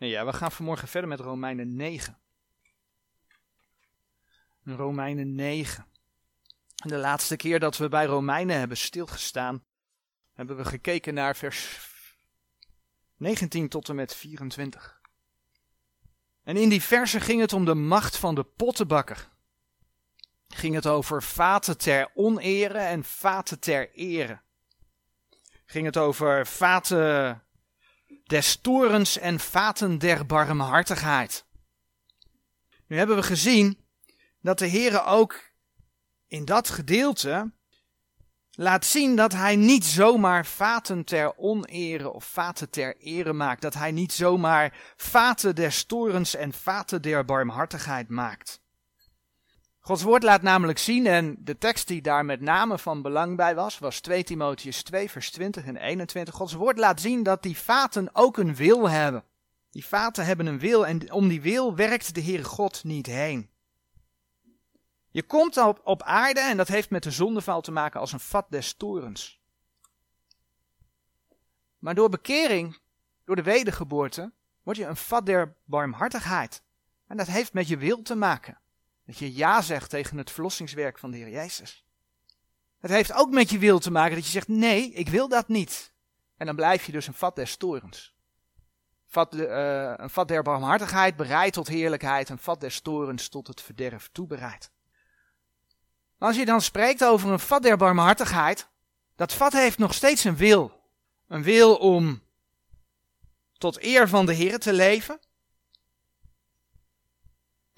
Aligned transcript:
Nee, 0.00 0.10
ja, 0.10 0.24
we 0.24 0.32
gaan 0.32 0.52
vanmorgen 0.52 0.88
verder 0.88 1.08
met 1.08 1.20
Romeinen 1.20 1.76
9. 1.76 2.18
Romeinen 4.64 5.34
9. 5.34 5.86
De 6.74 6.96
laatste 6.96 7.36
keer 7.36 7.60
dat 7.60 7.76
we 7.76 7.88
bij 7.88 8.04
Romeinen 8.04 8.58
hebben 8.58 8.76
stilgestaan, 8.76 9.64
hebben 10.32 10.56
we 10.56 10.64
gekeken 10.64 11.14
naar 11.14 11.36
vers 11.36 11.88
19 13.16 13.68
tot 13.68 13.88
en 13.88 13.94
met 13.94 14.14
24. 14.14 15.00
En 16.42 16.56
in 16.56 16.68
die 16.68 16.82
versen 16.82 17.20
ging 17.20 17.40
het 17.40 17.52
om 17.52 17.64
de 17.64 17.74
macht 17.74 18.16
van 18.16 18.34
de 18.34 18.44
pottenbakker. 18.44 19.28
Ging 20.48 20.74
het 20.74 20.86
over 20.86 21.22
vaten 21.22 21.78
ter 21.78 22.10
onere 22.14 22.78
en 22.78 23.04
vaten 23.04 23.60
ter 23.60 23.92
ere. 23.94 24.40
Ging 25.64 25.84
het 25.84 25.96
over 25.96 26.46
vaten 26.46 27.42
des 28.30 28.60
torens 28.60 29.18
en 29.18 29.40
vaten 29.40 29.98
der 29.98 30.26
barmhartigheid. 30.26 31.44
Nu 32.86 32.96
hebben 32.96 33.16
we 33.16 33.22
gezien 33.22 33.78
dat 34.40 34.58
de 34.58 34.68
Heere 34.68 35.04
ook 35.04 35.50
in 36.26 36.44
dat 36.44 36.68
gedeelte 36.68 37.52
laat 38.50 38.84
zien 38.84 39.16
dat 39.16 39.32
hij 39.32 39.56
niet 39.56 39.84
zomaar 39.84 40.46
vaten 40.46 41.04
ter 41.04 41.36
onere 41.36 42.10
of 42.10 42.24
vaten 42.24 42.70
ter 42.70 42.96
ere 42.96 43.32
maakt. 43.32 43.62
Dat 43.62 43.74
hij 43.74 43.92
niet 43.92 44.12
zomaar 44.12 44.94
vaten 44.96 45.54
des 45.54 45.84
torens 45.84 46.34
en 46.34 46.52
vaten 46.52 47.02
der 47.02 47.24
barmhartigheid 47.24 48.08
maakt. 48.08 48.60
Gods 49.90 50.02
woord 50.02 50.22
laat 50.22 50.42
namelijk 50.42 50.78
zien, 50.78 51.06
en 51.06 51.36
de 51.38 51.58
tekst 51.58 51.88
die 51.88 52.02
daar 52.02 52.24
met 52.24 52.40
name 52.40 52.78
van 52.78 53.02
belang 53.02 53.36
bij 53.36 53.54
was, 53.54 53.78
was 53.78 54.00
2 54.00 54.24
Timotheus 54.24 54.82
2, 54.82 55.10
vers 55.10 55.30
20 55.30 55.64
en 55.64 55.76
21. 55.76 56.34
Gods 56.34 56.52
woord 56.52 56.78
laat 56.78 57.00
zien 57.00 57.22
dat 57.22 57.42
die 57.42 57.58
vaten 57.58 58.10
ook 58.12 58.36
een 58.36 58.54
wil 58.54 58.88
hebben. 58.90 59.24
Die 59.70 59.86
vaten 59.86 60.24
hebben 60.24 60.46
een 60.46 60.58
wil 60.58 60.86
en 60.86 61.12
om 61.12 61.28
die 61.28 61.40
wil 61.40 61.74
werkt 61.74 62.14
de 62.14 62.22
Heere 62.22 62.44
God 62.44 62.84
niet 62.84 63.06
heen. 63.06 63.50
Je 65.10 65.22
komt 65.22 65.56
op, 65.56 65.80
op 65.84 66.02
aarde 66.02 66.40
en 66.40 66.56
dat 66.56 66.68
heeft 66.68 66.90
met 66.90 67.02
de 67.02 67.10
zondeval 67.10 67.60
te 67.60 67.72
maken 67.72 68.00
als 68.00 68.12
een 68.12 68.20
vat 68.20 68.46
des 68.50 68.72
torens. 68.72 69.40
Maar 71.78 71.94
door 71.94 72.08
bekering, 72.08 72.78
door 73.24 73.36
de 73.36 73.42
wedergeboorte, 73.42 74.32
word 74.62 74.76
je 74.76 74.86
een 74.86 74.96
vat 74.96 75.26
der 75.26 75.56
barmhartigheid. 75.64 76.62
En 77.06 77.16
dat 77.16 77.26
heeft 77.26 77.52
met 77.52 77.68
je 77.68 77.76
wil 77.76 78.02
te 78.02 78.14
maken. 78.14 78.59
Dat 79.10 79.18
je 79.18 79.34
ja 79.34 79.62
zegt 79.62 79.90
tegen 79.90 80.18
het 80.18 80.30
verlossingswerk 80.30 80.98
van 80.98 81.10
de 81.10 81.16
Heer 81.16 81.30
Jezus. 81.30 81.84
Het 82.80 82.90
heeft 82.90 83.12
ook 83.12 83.30
met 83.30 83.50
je 83.50 83.58
wil 83.58 83.78
te 83.78 83.90
maken 83.90 84.14
dat 84.14 84.24
je 84.24 84.30
zegt: 84.30 84.48
nee, 84.48 84.92
ik 84.92 85.08
wil 85.08 85.28
dat 85.28 85.48
niet. 85.48 85.92
En 86.36 86.46
dan 86.46 86.56
blijf 86.56 86.86
je 86.86 86.92
dus 86.92 87.06
een 87.06 87.14
vat 87.14 87.36
des 87.36 87.56
torens. 87.56 88.14
Vat 89.06 89.30
de, 89.30 89.46
uh, 89.46 90.04
een 90.04 90.10
vat 90.10 90.28
der 90.28 90.42
barmhartigheid 90.42 91.16
bereid 91.16 91.52
tot 91.52 91.68
heerlijkheid, 91.68 92.28
een 92.28 92.38
vat 92.38 92.60
des 92.60 92.80
torens 92.80 93.28
tot 93.28 93.46
het 93.46 93.60
verderf 93.60 94.08
toebereid. 94.12 94.70
Als 96.18 96.36
je 96.36 96.44
dan 96.44 96.60
spreekt 96.60 97.04
over 97.04 97.30
een 97.30 97.40
vat 97.40 97.62
der 97.62 97.76
barmhartigheid, 97.76 98.68
dat 99.16 99.32
vat 99.32 99.52
heeft 99.52 99.78
nog 99.78 99.94
steeds 99.94 100.24
een 100.24 100.36
wil. 100.36 100.82
Een 101.28 101.42
wil 101.42 101.76
om 101.76 102.22
tot 103.58 103.82
eer 103.82 104.08
van 104.08 104.26
de 104.26 104.34
Heer 104.34 104.58
te 104.58 104.72
leven. 104.72 105.20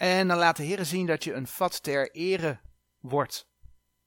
En 0.02 0.28
dan 0.28 0.38
laat 0.38 0.56
de 0.56 0.62
Heer 0.62 0.84
zien 0.84 1.06
dat 1.06 1.24
je 1.24 1.32
een 1.32 1.46
vat 1.46 1.82
ter 1.82 2.10
ere 2.10 2.60
wordt. 2.98 3.48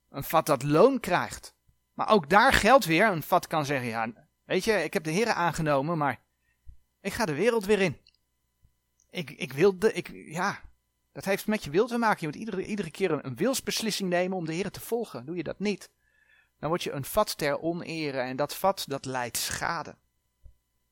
Een 0.09 0.23
vat 0.23 0.45
dat 0.45 0.63
loon 0.63 0.99
krijgt. 0.99 1.55
Maar 1.93 2.09
ook 2.09 2.29
daar 2.29 2.53
geldt 2.53 2.85
weer, 2.85 3.07
een 3.07 3.23
vat 3.23 3.47
kan 3.47 3.65
zeggen, 3.65 3.87
ja, 3.87 4.27
weet 4.43 4.63
je, 4.63 4.83
ik 4.83 4.93
heb 4.93 5.03
de 5.03 5.11
Heer 5.11 5.27
aangenomen, 5.27 5.97
maar 5.97 6.21
ik 7.01 7.13
ga 7.13 7.25
de 7.25 7.33
wereld 7.33 7.65
weer 7.65 7.79
in. 7.79 8.01
Ik, 9.09 9.29
ik 9.31 9.53
wil 9.53 9.79
de, 9.79 9.93
ik, 9.93 10.11
ja, 10.13 10.61
dat 11.11 11.25
heeft 11.25 11.47
met 11.47 11.63
je 11.63 11.69
wil 11.69 11.87
te 11.87 11.97
maken. 11.97 12.19
Je 12.19 12.25
moet 12.27 12.35
iedere, 12.35 12.65
iedere 12.65 12.91
keer 12.91 13.11
een, 13.11 13.25
een 13.25 13.35
wilsbeslissing 13.35 14.09
nemen 14.09 14.37
om 14.37 14.45
de 14.45 14.53
Heer 14.53 14.71
te 14.71 14.81
volgen. 14.81 15.25
Doe 15.25 15.35
je 15.35 15.43
dat 15.43 15.59
niet, 15.59 15.91
dan 16.59 16.69
word 16.69 16.83
je 16.83 16.91
een 16.91 17.05
vat 17.05 17.37
ter 17.37 17.59
onere 17.59 18.19
en 18.19 18.35
dat 18.35 18.55
vat 18.55 18.85
dat 18.87 19.05
leidt 19.05 19.37
schade. 19.37 19.97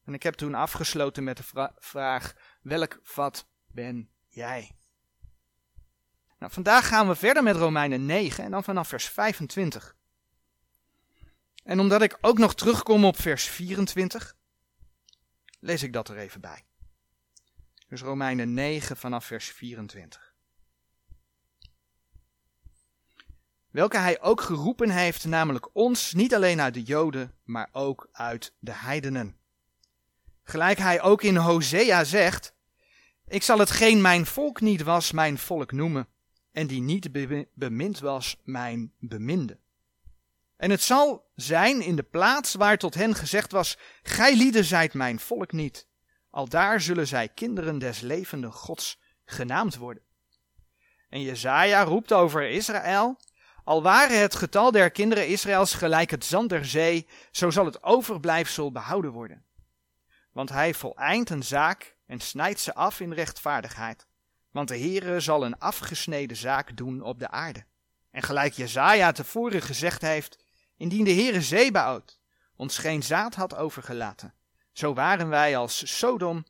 En 0.05 0.13
ik 0.13 0.23
heb 0.23 0.33
toen 0.33 0.53
afgesloten 0.53 1.23
met 1.23 1.37
de 1.37 1.71
vraag, 1.79 2.35
welk 2.61 2.99
vat 3.01 3.47
ben 3.65 4.09
jij? 4.27 4.75
Nou, 6.43 6.55
vandaag 6.55 6.87
gaan 6.87 7.07
we 7.07 7.15
verder 7.15 7.43
met 7.43 7.55
Romeinen 7.55 8.05
9 8.05 8.43
en 8.43 8.51
dan 8.51 8.63
vanaf 8.63 8.87
vers 8.87 9.05
25. 9.05 9.95
En 11.63 11.79
omdat 11.79 12.01
ik 12.01 12.17
ook 12.21 12.37
nog 12.37 12.55
terugkom 12.55 13.05
op 13.05 13.19
vers 13.19 13.43
24, 13.43 14.35
lees 15.59 15.83
ik 15.83 15.93
dat 15.93 16.09
er 16.09 16.17
even 16.17 16.41
bij. 16.41 16.65
Dus 17.87 18.01
Romeinen 18.01 18.53
9 18.53 18.97
vanaf 18.97 19.25
vers 19.25 19.47
24. 19.47 20.35
Welke 23.69 23.97
hij 23.97 24.21
ook 24.21 24.41
geroepen 24.41 24.89
heeft, 24.89 25.25
namelijk 25.25 25.75
ons, 25.75 26.13
niet 26.13 26.35
alleen 26.35 26.61
uit 26.61 26.73
de 26.73 26.83
Joden, 26.83 27.33
maar 27.43 27.69
ook 27.71 28.09
uit 28.11 28.53
de 28.59 28.73
heidenen. 28.73 29.37
Gelijk 30.43 30.77
hij 30.77 31.01
ook 31.01 31.21
in 31.21 31.35
Hosea 31.35 32.03
zegt, 32.03 32.53
ik 33.27 33.43
zal 33.43 33.59
hetgeen 33.59 34.01
mijn 34.01 34.25
volk 34.25 34.61
niet 34.61 34.81
was, 34.81 35.11
mijn 35.11 35.37
volk 35.37 35.71
noemen, 35.71 36.07
en 36.53 36.67
die 36.67 36.81
niet 36.81 37.11
bemind 37.53 37.99
was, 37.99 38.37
mijn 38.43 38.93
beminde. 38.99 39.59
En 40.57 40.71
het 40.71 40.81
zal 40.81 41.31
zijn 41.35 41.81
in 41.81 41.95
de 41.95 42.03
plaats 42.03 42.53
waar 42.53 42.77
tot 42.77 42.93
hen 42.93 43.15
gezegd 43.15 43.51
was, 43.51 43.77
gij 44.03 44.35
lieden 44.35 44.65
zijt 44.65 44.93
mijn 44.93 45.19
volk 45.19 45.51
niet, 45.51 45.87
Aldaar 46.33 46.81
zullen 46.81 47.07
zij 47.07 47.29
kinderen 47.29 47.79
des 47.79 47.99
levende 47.99 48.51
Gods 48.51 48.99
genaamd 49.25 49.75
worden. 49.75 50.03
En 51.09 51.21
Jezaja 51.21 51.83
roept 51.83 52.13
over 52.13 52.49
Israël, 52.49 53.19
al 53.63 53.83
ware 53.83 54.13
het 54.13 54.35
getal 54.35 54.71
der 54.71 54.91
kinderen 54.91 55.27
Israëls 55.27 55.73
gelijk 55.73 56.11
het 56.11 56.25
zand 56.25 56.49
der 56.49 56.65
zee, 56.65 57.07
zo 57.31 57.49
zal 57.49 57.65
het 57.65 57.83
overblijfsel 57.83 58.71
behouden 58.71 59.11
worden. 59.11 59.45
Want 60.31 60.49
hij 60.49 60.73
voleindt 60.73 61.29
een 61.29 61.43
zaak 61.43 61.95
en 62.05 62.19
snijdt 62.19 62.59
ze 62.59 62.73
af 62.73 62.99
in 62.99 63.13
rechtvaardigheid. 63.13 64.07
Want 64.53 64.67
de 64.67 64.77
Heere 64.77 65.19
zal 65.19 65.45
een 65.45 65.59
afgesneden 65.59 66.37
zaak 66.37 66.77
doen 66.77 67.01
op 67.01 67.19
de 67.19 67.29
aarde. 67.29 67.65
En 68.11 68.21
gelijk 68.21 68.53
Jezaja 68.53 69.11
tevoren 69.11 69.61
gezegd 69.61 70.01
heeft, 70.01 70.43
indien 70.77 71.03
de 71.03 71.13
Heere 71.13 71.41
Zebaot 71.41 72.19
ons 72.55 72.77
geen 72.77 73.03
zaad 73.03 73.35
had 73.35 73.55
overgelaten, 73.55 74.33
zo 74.71 74.93
waren 74.93 75.29
wij 75.29 75.57
als 75.57 75.97
Sodom 75.97 76.45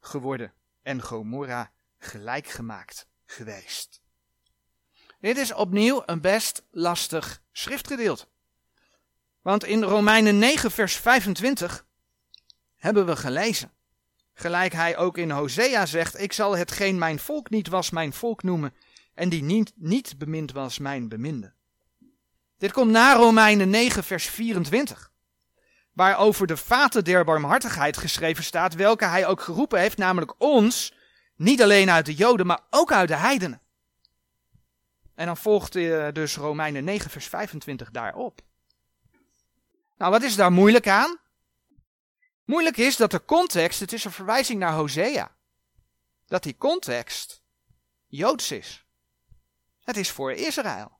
geworden 0.00 0.52
en 0.82 1.02
Gomorra 1.02 1.70
gelijk 1.98 2.46
gemaakt 2.46 3.06
geweest. 3.24 4.00
Dit 5.20 5.36
is 5.36 5.52
opnieuw 5.52 6.02
een 6.06 6.20
best 6.20 6.62
lastig 6.70 7.42
schriftgedeelte. 7.52 8.26
Want 9.42 9.64
in 9.64 9.82
Romeinen 9.82 10.38
9, 10.38 10.70
vers 10.70 10.96
25 10.96 11.86
hebben 12.76 13.06
we 13.06 13.16
gelezen. 13.16 13.72
Gelijk 14.40 14.72
hij 14.72 14.96
ook 14.96 15.18
in 15.18 15.30
Hosea 15.30 15.86
zegt: 15.86 16.20
Ik 16.20 16.32
zal 16.32 16.56
hetgeen 16.56 16.98
mijn 16.98 17.18
volk 17.18 17.50
niet 17.50 17.68
was, 17.68 17.90
mijn 17.90 18.12
volk 18.12 18.42
noemen, 18.42 18.74
en 19.14 19.28
die 19.28 19.42
niet, 19.42 19.72
niet 19.74 20.18
bemind 20.18 20.52
was, 20.52 20.78
mijn 20.78 21.08
beminde. 21.08 21.52
Dit 22.58 22.72
komt 22.72 22.90
na 22.90 23.14
Romeinen 23.14 23.70
9, 23.70 24.04
vers 24.04 24.26
24 24.26 25.10
waar 25.92 26.18
over 26.18 26.46
de 26.46 26.56
vaten 26.56 27.04
der 27.04 27.24
barmhartigheid 27.24 27.96
geschreven 27.96 28.44
staat, 28.44 28.74
welke 28.74 29.04
hij 29.04 29.26
ook 29.26 29.40
geroepen 29.40 29.80
heeft, 29.80 29.96
namelijk 29.96 30.34
ons, 30.38 30.94
niet 31.36 31.62
alleen 31.62 31.90
uit 31.90 32.06
de 32.06 32.14
Joden, 32.14 32.46
maar 32.46 32.60
ook 32.70 32.92
uit 32.92 33.08
de 33.08 33.16
heidenen. 33.16 33.60
En 35.14 35.26
dan 35.26 35.36
volgt 35.36 35.76
uh, 35.76 36.08
dus 36.12 36.36
Romeinen 36.36 36.84
9, 36.84 37.10
vers 37.10 37.26
25 37.26 37.90
daarop. 37.90 38.40
Nou, 39.96 40.10
wat 40.10 40.22
is 40.22 40.36
daar 40.36 40.52
moeilijk 40.52 40.88
aan? 40.88 41.18
Moeilijk 42.48 42.76
is 42.76 42.96
dat 42.96 43.10
de 43.10 43.24
context, 43.24 43.80
het 43.80 43.92
is 43.92 44.04
een 44.04 44.10
verwijzing 44.10 44.58
naar 44.58 44.72
Hosea, 44.72 45.36
dat 46.26 46.42
die 46.42 46.56
context 46.56 47.42
Joods 48.06 48.50
is. 48.50 48.86
Het 49.84 49.96
is 49.96 50.10
voor 50.10 50.32
Israël. 50.32 50.98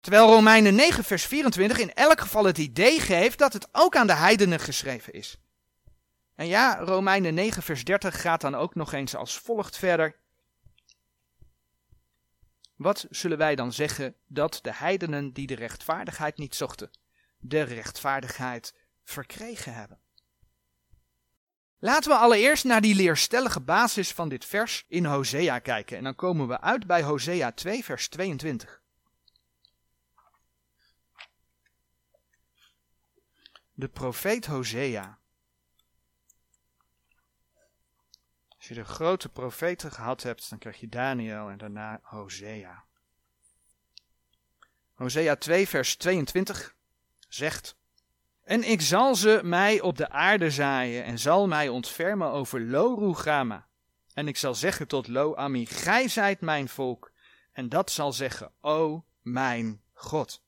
Terwijl 0.00 0.26
Romeinen 0.26 0.74
9, 0.74 1.04
vers 1.04 1.26
24 1.26 1.78
in 1.78 1.94
elk 1.94 2.20
geval 2.20 2.44
het 2.44 2.58
idee 2.58 3.00
geeft 3.00 3.38
dat 3.38 3.52
het 3.52 3.68
ook 3.72 3.96
aan 3.96 4.06
de 4.06 4.14
heidenen 4.14 4.60
geschreven 4.60 5.12
is. 5.12 5.36
En 6.34 6.46
ja, 6.46 6.76
Romeinen 6.78 7.34
9, 7.34 7.62
vers 7.62 7.84
30 7.84 8.20
gaat 8.20 8.40
dan 8.40 8.54
ook 8.54 8.74
nog 8.74 8.92
eens 8.92 9.14
als 9.16 9.38
volgt 9.38 9.76
verder. 9.76 10.16
Wat 12.76 13.06
zullen 13.10 13.38
wij 13.38 13.54
dan 13.54 13.72
zeggen 13.72 14.14
dat 14.26 14.58
de 14.62 14.74
heidenen 14.74 15.32
die 15.32 15.46
de 15.46 15.54
rechtvaardigheid 15.54 16.38
niet 16.38 16.54
zochten, 16.54 16.90
de 17.38 17.62
rechtvaardigheid 17.62 18.74
verkregen 19.04 19.74
hebben? 19.74 20.04
Laten 21.86 22.10
we 22.10 22.16
allereerst 22.16 22.64
naar 22.64 22.80
die 22.80 22.94
leerstellige 22.94 23.60
basis 23.60 24.12
van 24.12 24.28
dit 24.28 24.44
vers 24.44 24.84
in 24.88 25.04
Hosea 25.04 25.58
kijken. 25.58 25.96
En 25.96 26.04
dan 26.04 26.14
komen 26.14 26.48
we 26.48 26.60
uit 26.60 26.86
bij 26.86 27.02
Hosea 27.02 27.52
2, 27.52 27.84
vers 27.84 28.08
22. 28.08 28.84
de 33.76 33.88
profeet 33.88 34.46
Hosea. 34.46 35.18
Als 38.56 38.68
je 38.68 38.74
de 38.74 38.84
grote 38.84 39.28
profeten 39.28 39.92
gehad 39.92 40.22
hebt, 40.22 40.50
dan 40.50 40.58
krijg 40.58 40.80
je 40.80 40.88
Daniel 40.88 41.48
en 41.48 41.58
daarna 41.58 42.00
Hosea. 42.02 42.84
Hosea 44.94 45.36
2, 45.36 45.68
vers 45.68 45.96
22 45.96 46.74
zegt: 47.28 47.76
En 48.46 48.62
ik 48.70 48.80
zal 48.80 49.14
ze 49.14 49.40
mij 49.42 49.80
op 49.80 49.96
de 49.96 50.10
aarde 50.10 50.50
zaaien 50.50 51.04
en 51.04 51.18
zal 51.18 51.46
mij 51.46 51.68
ontfermen 51.68 52.30
over 52.30 52.60
Lo. 52.60 53.14
En 54.14 54.28
ik 54.28 54.36
zal 54.36 54.54
zeggen 54.54 54.88
tot 54.88 55.08
Lo 55.08 55.34
Ami, 55.34 55.66
gij 55.66 56.08
zijt 56.08 56.40
mijn 56.40 56.68
volk. 56.68 57.12
En 57.52 57.68
dat 57.68 57.90
zal 57.90 58.12
zeggen, 58.12 58.52
o 58.60 59.04
mijn 59.22 59.82
God. 59.92 60.42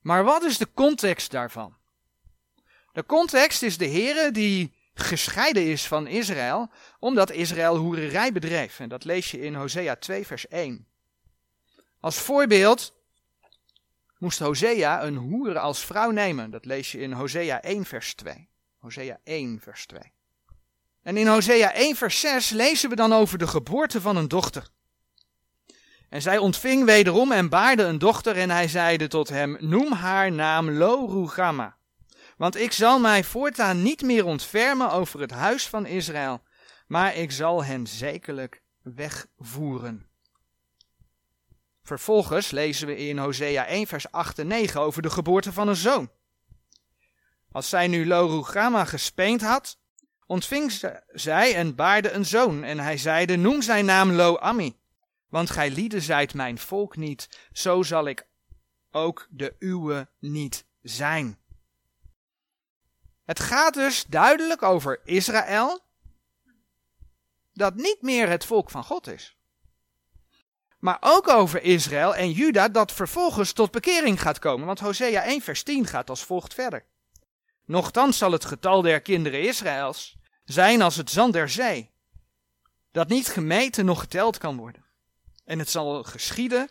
Maar 0.00 0.24
wat 0.24 0.42
is 0.42 0.58
de 0.58 0.72
context 0.74 1.30
daarvan? 1.30 1.76
De 2.92 3.06
context 3.06 3.62
is 3.62 3.78
de 3.78 3.88
Heere 3.88 4.30
die 4.30 4.74
gescheiden 4.94 5.66
is 5.66 5.86
van 5.86 6.06
Israël, 6.06 6.70
omdat 6.98 7.30
Israël 7.30 7.76
hoererij 7.76 8.32
bedreef. 8.32 8.80
En 8.80 8.88
dat 8.88 9.04
lees 9.04 9.30
je 9.30 9.40
in 9.40 9.54
Hosea 9.54 9.96
2, 9.96 10.26
vers 10.26 10.48
1. 10.48 10.86
Als 12.00 12.18
voorbeeld 12.18 12.94
moest 14.22 14.38
Hosea 14.38 15.04
een 15.04 15.16
hoer 15.16 15.58
als 15.58 15.84
vrouw 15.84 16.10
nemen. 16.10 16.50
Dat 16.50 16.64
lees 16.64 16.92
je 16.92 16.98
in 16.98 17.12
Hosea 17.12 17.62
1, 17.62 17.84
vers 17.84 18.14
2. 18.14 18.48
Hosea 18.78 19.20
1, 19.24 19.60
vers 19.60 19.86
2. 19.86 20.12
En 21.02 21.16
in 21.16 21.26
Hosea 21.26 21.72
1, 21.72 21.96
vers 21.96 22.20
6 22.20 22.50
lezen 22.50 22.90
we 22.90 22.96
dan 22.96 23.12
over 23.12 23.38
de 23.38 23.46
geboorte 23.46 24.00
van 24.00 24.16
een 24.16 24.28
dochter. 24.28 24.68
En 26.08 26.22
zij 26.22 26.38
ontving 26.38 26.84
wederom 26.84 27.32
en 27.32 27.48
baarde 27.48 27.82
een 27.82 27.98
dochter 27.98 28.36
en 28.36 28.50
hij 28.50 28.68
zeide 28.68 29.08
tot 29.08 29.28
hem, 29.28 29.56
noem 29.60 29.92
haar 29.92 30.32
naam 30.32 30.70
Lo 30.70 31.06
Rugama. 31.06 31.76
Want 32.36 32.56
ik 32.56 32.72
zal 32.72 33.00
mij 33.00 33.24
voortaan 33.24 33.82
niet 33.82 34.02
meer 34.02 34.24
ontfermen 34.24 34.90
over 34.90 35.20
het 35.20 35.30
huis 35.30 35.68
van 35.68 35.86
Israël, 35.86 36.42
maar 36.86 37.16
ik 37.16 37.32
zal 37.32 37.64
hen 37.64 37.86
zekerlijk 37.86 38.62
wegvoeren. 38.82 40.11
Vervolgens 41.82 42.50
lezen 42.50 42.86
we 42.86 42.96
in 42.96 43.18
Hosea 43.18 43.66
1 43.66 43.86
vers 43.86 44.10
8 44.10 44.38
en 44.38 44.46
9 44.46 44.80
over 44.80 45.02
de 45.02 45.10
geboorte 45.10 45.52
van 45.52 45.68
een 45.68 45.76
zoon. 45.76 46.10
Als 47.52 47.68
zij 47.68 47.88
nu 47.88 48.06
Lo 48.06 48.26
Rugama 48.26 48.84
gespeend 48.84 49.40
had, 49.40 49.78
ontving 50.26 50.72
zij 51.12 51.54
en 51.54 51.74
baarde 51.74 52.10
een 52.10 52.24
zoon 52.24 52.64
en 52.64 52.78
hij 52.78 52.96
zeide, 52.96 53.36
noem 53.36 53.62
zijn 53.62 53.84
naam 53.84 54.12
Lo 54.12 54.36
Ami. 54.36 54.80
Want 55.28 55.50
gij 55.50 55.70
lieden 55.70 56.02
zijt 56.02 56.34
mijn 56.34 56.58
volk 56.58 56.96
niet, 56.96 57.48
zo 57.52 57.82
zal 57.82 58.06
ik 58.06 58.26
ook 58.90 59.26
de 59.30 59.56
uwe 59.58 60.08
niet 60.18 60.66
zijn. 60.82 61.38
Het 63.24 63.40
gaat 63.40 63.74
dus 63.74 64.04
duidelijk 64.04 64.62
over 64.62 65.00
Israël, 65.04 65.80
dat 67.52 67.74
niet 67.74 67.98
meer 68.00 68.28
het 68.28 68.44
volk 68.44 68.70
van 68.70 68.84
God 68.84 69.06
is. 69.06 69.36
Maar 70.82 70.96
ook 71.00 71.28
over 71.28 71.62
Israël 71.62 72.14
en 72.14 72.30
Juda, 72.30 72.68
dat 72.68 72.92
vervolgens 72.92 73.52
tot 73.52 73.70
bekering 73.70 74.20
gaat 74.20 74.38
komen. 74.38 74.66
Want 74.66 74.80
Hosea 74.80 75.22
1 75.22 75.40
vers 75.40 75.62
10 75.62 75.86
gaat 75.86 76.10
als 76.10 76.24
volgt 76.24 76.54
verder. 76.54 76.84
Nochtans 77.64 78.18
zal 78.18 78.32
het 78.32 78.44
getal 78.44 78.82
der 78.82 79.00
kinderen 79.00 79.42
Israëls 79.42 80.16
zijn 80.44 80.82
als 80.82 80.96
het 80.96 81.10
zand 81.10 81.32
der 81.32 81.48
zee, 81.48 81.90
dat 82.92 83.08
niet 83.08 83.28
gemeten 83.28 83.84
nog 83.84 84.00
geteld 84.00 84.38
kan 84.38 84.56
worden. 84.56 84.84
En 85.44 85.58
het 85.58 85.70
zal 85.70 86.02
geschieden 86.02 86.70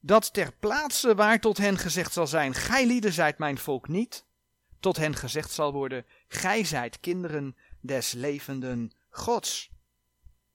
dat 0.00 0.32
ter 0.32 0.52
plaatse 0.52 1.14
waar 1.14 1.40
tot 1.40 1.58
hen 1.58 1.78
gezegd 1.78 2.12
zal 2.12 2.26
zijn, 2.26 2.54
gij 2.54 2.86
lieden 2.86 3.12
zijt 3.12 3.38
mijn 3.38 3.58
volk 3.58 3.88
niet, 3.88 4.26
tot 4.80 4.96
hen 4.96 5.14
gezegd 5.14 5.50
zal 5.50 5.72
worden, 5.72 6.06
gij 6.28 6.64
zijt 6.64 7.00
kinderen 7.00 7.56
des 7.80 8.12
levenden 8.12 8.92
Gods. 9.10 9.70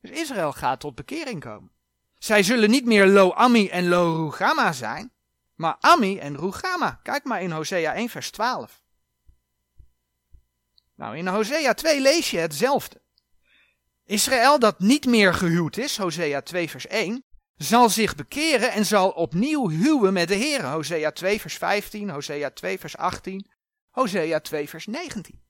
Dus 0.02 0.12
Israël 0.12 0.52
gaat 0.52 0.80
tot 0.80 0.96
bekering 0.96 1.40
komen. 1.40 1.76
Zij 2.18 2.44
zullen 2.44 2.70
niet 2.70 2.86
meer 2.86 3.08
Lo 3.08 3.32
Ami 3.32 3.68
en 3.68 3.88
Lo 3.88 4.16
Rugama 4.16 4.72
zijn, 4.72 5.12
maar 5.56 5.78
Ami 5.80 6.18
en 6.18 6.38
Rugama. 6.38 7.00
Kijk 7.04 7.24
maar 7.24 7.42
in 7.42 7.52
Hosea 7.52 7.94
1 7.94 8.10
vers 8.10 8.32
12. 8.32 8.82
Nou, 10.96 11.18
in 11.18 11.28
Hosea 11.28 11.74
2 11.74 12.02
lees 12.02 12.32
je 12.32 12.38
hetzelfde. 12.38 13.02
Israël 14.06 14.60
dat 14.60 14.80
niet 14.80 15.06
meer 15.06 15.34
gehuwd 15.34 15.78
is, 15.78 15.98
Hosea 15.98 16.42
2 16.42 16.70
vers 16.70 16.88
1, 16.88 17.24
zal 17.56 17.90
zich 17.90 18.16
bekeren 18.16 18.72
en 18.72 18.86
zal 18.86 19.10
opnieuw 19.10 19.70
huwen 19.70 20.14
met 20.14 20.28
de 20.28 20.36
Heer. 20.36 20.66
Hosea 20.66 21.12
2 21.12 21.42
vers 21.42 21.58
15, 21.58 22.10
Hosea 22.10 22.50
2 22.50 22.80
vers 22.80 22.98
18, 22.98 23.48
Hosea 23.90 24.40
2 24.40 24.70
vers 24.70 24.86
19. 24.86 25.47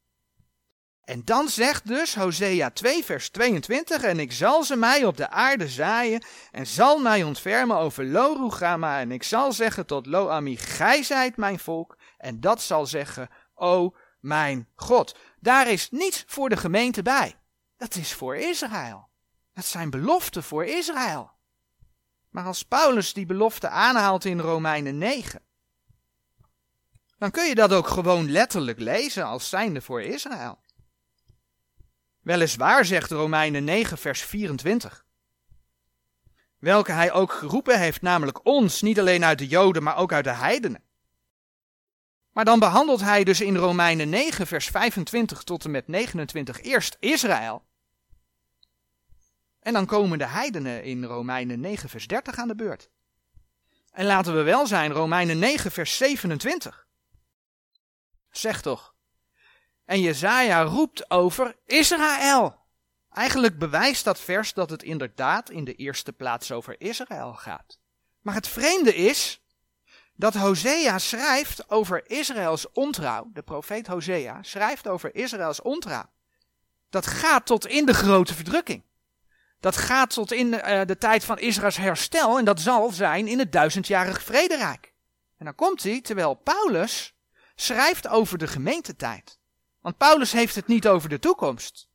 En 1.07 1.21
dan 1.25 1.49
zegt 1.49 1.87
dus 1.87 2.15
Hosea 2.15 2.69
2 2.69 3.03
vers 3.03 3.29
22, 3.29 4.01
en 4.01 4.19
ik 4.19 4.31
zal 4.31 4.63
ze 4.63 4.75
mij 4.75 5.05
op 5.05 5.17
de 5.17 5.29
aarde 5.29 5.67
zaaien 5.67 6.23
en 6.51 6.67
zal 6.67 6.99
mij 6.99 7.23
ontfermen 7.23 7.77
over 7.77 8.05
Lo 8.05 8.49
en 8.81 9.11
ik 9.11 9.23
zal 9.23 9.51
zeggen 9.53 9.85
tot 9.85 10.05
Lo 10.05 10.29
Ami, 10.29 10.57
gij 10.57 11.03
zijt 11.03 11.37
mijn 11.37 11.59
volk, 11.59 11.97
en 12.17 12.39
dat 12.39 12.61
zal 12.61 12.85
zeggen, 12.85 13.29
o 13.55 13.95
mijn 14.19 14.67
God. 14.75 15.17
Daar 15.39 15.67
is 15.67 15.89
niets 15.91 16.23
voor 16.27 16.49
de 16.49 16.57
gemeente 16.57 17.01
bij. 17.01 17.35
Dat 17.77 17.95
is 17.95 18.13
voor 18.13 18.35
Israël. 18.35 19.07
Dat 19.53 19.65
zijn 19.65 19.89
beloften 19.89 20.43
voor 20.43 20.65
Israël. 20.65 21.31
Maar 22.29 22.45
als 22.45 22.63
Paulus 22.63 23.13
die 23.13 23.25
belofte 23.25 23.69
aanhaalt 23.69 24.25
in 24.25 24.39
Romeinen 24.39 24.97
9, 24.97 25.41
dan 27.17 27.31
kun 27.31 27.47
je 27.47 27.55
dat 27.55 27.73
ook 27.73 27.87
gewoon 27.87 28.31
letterlijk 28.31 28.79
lezen 28.79 29.25
als 29.25 29.49
zijnde 29.49 29.81
voor 29.81 30.01
Israël. 30.01 30.65
Weliswaar 32.27 32.85
zegt 32.85 33.11
Romeinen 33.11 33.63
9 33.63 33.97
vers 33.97 34.21
24. 34.21 35.05
Welke 36.59 36.91
hij 36.91 37.11
ook 37.11 37.31
geroepen 37.31 37.79
heeft, 37.79 38.01
namelijk 38.01 38.45
ons, 38.45 38.81
niet 38.81 38.99
alleen 38.99 39.25
uit 39.25 39.39
de 39.39 39.47
Joden, 39.47 39.83
maar 39.83 39.97
ook 39.97 40.11
uit 40.11 40.23
de 40.23 40.33
heidenen. 40.33 40.83
Maar 42.31 42.45
dan 42.45 42.59
behandelt 42.59 43.01
hij 43.01 43.23
dus 43.23 43.41
in 43.41 43.55
Romeinen 43.55 44.09
9 44.09 44.47
vers 44.47 44.67
25 44.67 45.43
tot 45.43 45.65
en 45.65 45.71
met 45.71 45.87
29 45.87 46.61
eerst 46.61 46.97
Israël. 46.99 47.65
En 49.59 49.73
dan 49.73 49.85
komen 49.85 50.17
de 50.17 50.27
heidenen 50.27 50.83
in 50.83 51.03
Romeinen 51.03 51.59
9 51.59 51.89
vers 51.89 52.07
30 52.07 52.37
aan 52.37 52.47
de 52.47 52.55
beurt. 52.55 52.89
En 53.91 54.05
laten 54.05 54.35
we 54.35 54.41
wel 54.41 54.67
zijn, 54.67 54.91
Romeinen 54.91 55.39
9 55.39 55.71
vers 55.71 55.97
27. 55.97 56.87
Zeg 58.29 58.61
toch. 58.61 58.95
En 59.87 60.01
Jezaja 60.01 60.61
roept 60.61 61.09
over 61.09 61.55
Israël. 61.65 62.55
Eigenlijk 63.11 63.59
bewijst 63.59 64.03
dat 64.03 64.19
vers 64.19 64.53
dat 64.53 64.69
het 64.69 64.83
inderdaad 64.83 65.49
in 65.49 65.63
de 65.63 65.75
eerste 65.75 66.13
plaats 66.13 66.51
over 66.51 66.81
Israël 66.81 67.33
gaat. 67.33 67.79
Maar 68.21 68.33
het 68.33 68.47
vreemde 68.47 68.95
is 68.95 69.41
dat 70.15 70.33
Hosea 70.33 70.97
schrijft 70.97 71.69
over 71.69 72.09
Israëls 72.09 72.71
ontrouw. 72.71 73.29
De 73.33 73.41
profeet 73.41 73.87
Hosea 73.87 74.43
schrijft 74.43 74.87
over 74.87 75.15
Israëls 75.15 75.61
ontrouw. 75.61 76.09
Dat 76.89 77.07
gaat 77.07 77.45
tot 77.45 77.67
in 77.67 77.85
de 77.85 77.93
grote 77.93 78.33
verdrukking. 78.33 78.83
Dat 79.59 79.77
gaat 79.77 80.09
tot 80.13 80.31
in 80.31 80.51
de, 80.51 80.57
uh, 80.57 80.85
de 80.85 80.97
tijd 80.97 81.23
van 81.23 81.39
Israëls 81.39 81.77
herstel 81.77 82.37
en 82.37 82.45
dat 82.45 82.61
zal 82.61 82.89
zijn 82.89 83.27
in 83.27 83.39
het 83.39 83.51
duizendjarig 83.51 84.23
vrederijk. 84.23 84.93
En 85.37 85.45
dan 85.45 85.55
komt 85.55 85.83
hij 85.83 86.01
terwijl 86.01 86.33
Paulus 86.33 87.15
schrijft 87.55 88.07
over 88.07 88.37
de 88.37 88.47
gemeentetijd. 88.47 89.36
Want 89.87 89.99
Paulus 89.99 90.31
heeft 90.31 90.55
het 90.55 90.67
niet 90.67 90.87
over 90.87 91.09
de 91.09 91.19
toekomst. 91.19 91.89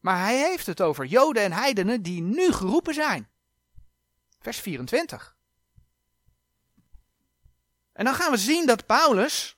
Maar 0.00 0.18
hij 0.18 0.38
heeft 0.38 0.66
het 0.66 0.80
over 0.80 1.04
Joden 1.04 1.42
en 1.42 1.52
heidenen 1.52 2.02
die 2.02 2.22
nu 2.22 2.52
geroepen 2.52 2.94
zijn. 2.94 3.28
Vers 4.40 4.58
24. 4.58 5.36
En 7.92 8.04
dan 8.04 8.14
gaan 8.14 8.30
we 8.30 8.36
zien 8.36 8.66
dat 8.66 8.86
Paulus 8.86 9.56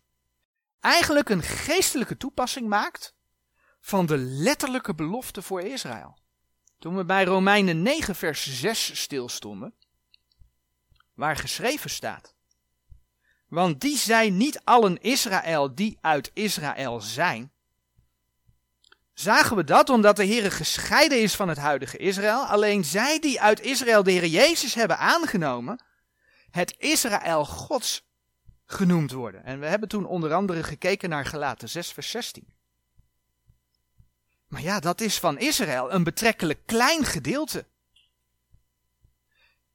eigenlijk 0.80 1.28
een 1.28 1.42
geestelijke 1.42 2.16
toepassing 2.16 2.68
maakt 2.68 3.14
van 3.80 4.06
de 4.06 4.16
letterlijke 4.16 4.94
belofte 4.94 5.42
voor 5.42 5.60
Israël. 5.60 6.18
Toen 6.78 6.96
we 6.96 7.04
bij 7.04 7.24
Romeinen 7.24 7.82
9 7.82 8.14
vers 8.14 8.60
6 8.60 9.00
stilstonden, 9.00 9.74
waar 11.14 11.36
geschreven 11.36 11.90
staat. 11.90 12.34
Want 13.48 13.80
die 13.80 13.96
zijn 13.96 14.36
niet 14.36 14.60
allen 14.64 15.00
Israël 15.00 15.74
die 15.74 15.98
uit 16.00 16.30
Israël 16.34 17.00
zijn. 17.00 17.50
Zagen 19.14 19.56
we 19.56 19.64
dat 19.64 19.88
omdat 19.88 20.16
de 20.16 20.24
Heer 20.24 20.52
gescheiden 20.52 21.20
is 21.20 21.34
van 21.34 21.48
het 21.48 21.58
huidige 21.58 21.96
Israël? 21.96 22.44
Alleen 22.44 22.84
zij 22.84 23.18
die 23.20 23.40
uit 23.40 23.60
Israël 23.60 24.02
de 24.02 24.10
Heer 24.10 24.26
Jezus 24.26 24.74
hebben 24.74 24.98
aangenomen, 24.98 25.80
het 26.50 26.74
Israël 26.78 27.44
Gods 27.44 28.06
genoemd 28.66 29.12
worden. 29.12 29.44
En 29.44 29.60
we 29.60 29.66
hebben 29.66 29.88
toen 29.88 30.06
onder 30.06 30.32
andere 30.32 30.62
gekeken 30.62 31.08
naar 31.08 31.24
Gelaten 31.24 31.68
6 31.68 31.92
vers 31.92 32.10
16. 32.10 32.48
Maar 34.46 34.62
ja, 34.62 34.80
dat 34.80 35.00
is 35.00 35.18
van 35.18 35.38
Israël 35.38 35.92
een 35.92 36.04
betrekkelijk 36.04 36.60
klein 36.66 37.04
gedeelte. 37.04 37.64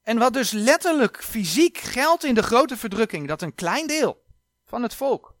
En 0.04 0.18
wat 0.18 0.32
dus 0.32 0.50
letterlijk 0.50 1.22
fysiek 1.22 1.78
geldt 1.78 2.24
in 2.24 2.34
de 2.34 2.42
grote 2.42 2.76
verdrukking, 2.76 3.28
dat 3.28 3.42
een 3.42 3.54
klein 3.54 3.86
deel 3.86 4.24
van 4.64 4.82
het 4.82 4.94
volk 4.94 5.34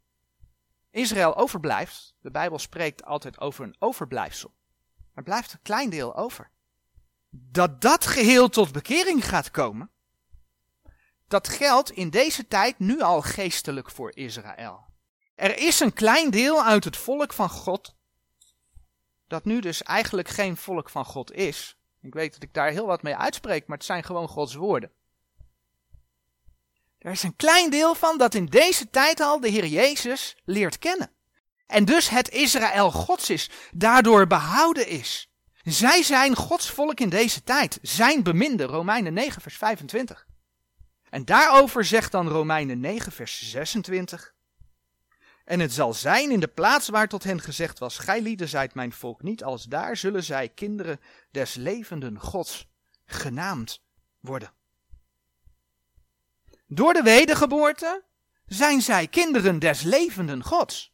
Israël 0.90 1.36
overblijft. 1.36 2.14
De 2.20 2.30
Bijbel 2.30 2.58
spreekt 2.58 3.04
altijd 3.04 3.40
over 3.40 3.64
een 3.64 3.76
overblijfsel. 3.78 4.54
Er 5.14 5.22
blijft 5.22 5.52
een 5.52 5.62
klein 5.62 5.90
deel 5.90 6.16
over. 6.16 6.50
Dat 7.30 7.80
dat 7.80 8.06
geheel 8.06 8.48
tot 8.48 8.72
bekering 8.72 9.24
gaat 9.24 9.50
komen, 9.50 9.90
dat 11.28 11.48
geldt 11.48 11.90
in 11.90 12.10
deze 12.10 12.48
tijd 12.48 12.78
nu 12.78 13.00
al 13.00 13.22
geestelijk 13.22 13.90
voor 13.90 14.16
Israël. 14.16 14.84
Er 15.34 15.58
is 15.58 15.80
een 15.80 15.92
klein 15.92 16.30
deel 16.30 16.64
uit 16.64 16.84
het 16.84 16.96
volk 16.96 17.32
van 17.32 17.50
God, 17.50 17.96
dat 19.26 19.44
nu 19.44 19.60
dus 19.60 19.82
eigenlijk 19.82 20.28
geen 20.28 20.56
volk 20.56 20.90
van 20.90 21.04
God 21.04 21.32
is. 21.32 21.78
Ik 22.04 22.14
weet 22.14 22.32
dat 22.32 22.42
ik 22.42 22.54
daar 22.54 22.70
heel 22.70 22.86
wat 22.86 23.02
mee 23.02 23.16
uitspreek, 23.16 23.66
maar 23.66 23.76
het 23.76 23.86
zijn 23.86 24.04
gewoon 24.04 24.28
Gods 24.28 24.54
woorden. 24.54 24.90
Er 26.98 27.10
is 27.10 27.22
een 27.22 27.36
klein 27.36 27.70
deel 27.70 27.94
van 27.94 28.18
dat 28.18 28.34
in 28.34 28.46
deze 28.46 28.90
tijd 28.90 29.20
al 29.20 29.40
de 29.40 29.48
Heer 29.48 29.66
Jezus 29.66 30.36
leert 30.44 30.78
kennen. 30.78 31.10
En 31.66 31.84
dus 31.84 32.08
het 32.08 32.30
Israël 32.30 32.90
Gods 32.90 33.30
is, 33.30 33.50
daardoor 33.72 34.26
behouden 34.26 34.88
is. 34.88 35.30
Zij 35.62 36.02
zijn 36.02 36.36
Gods 36.36 36.70
volk 36.70 37.00
in 37.00 37.08
deze 37.08 37.42
tijd, 37.42 37.78
zijn 37.82 38.22
beminde, 38.22 38.64
Romeinen 38.64 39.12
9 39.12 39.42
vers 39.42 39.56
25. 39.56 40.26
En 41.10 41.24
daarover 41.24 41.84
zegt 41.84 42.12
dan 42.12 42.28
Romeinen 42.28 42.80
9 42.80 43.12
vers 43.12 43.50
26. 43.50 44.33
En 45.44 45.60
het 45.60 45.72
zal 45.72 45.94
zijn 45.94 46.30
in 46.30 46.40
de 46.40 46.48
plaats 46.48 46.88
waar 46.88 47.08
tot 47.08 47.24
hen 47.24 47.40
gezegd 47.40 47.78
was, 47.78 47.98
gij 47.98 48.20
lieden 48.20 48.48
zijt 48.48 48.74
mijn 48.74 48.92
volk 48.92 49.22
niet, 49.22 49.44
als 49.44 49.64
daar 49.64 49.96
zullen 49.96 50.24
zij 50.24 50.48
kinderen 50.48 51.00
des 51.30 51.54
levenden 51.54 52.20
Gods 52.20 52.68
genaamd 53.06 53.82
worden. 54.20 54.52
Door 56.66 56.92
de 56.92 57.02
wedergeboorte 57.02 58.04
zijn 58.46 58.80
zij 58.80 59.06
kinderen 59.06 59.58
des 59.58 59.82
levenden 59.82 60.42
Gods. 60.42 60.92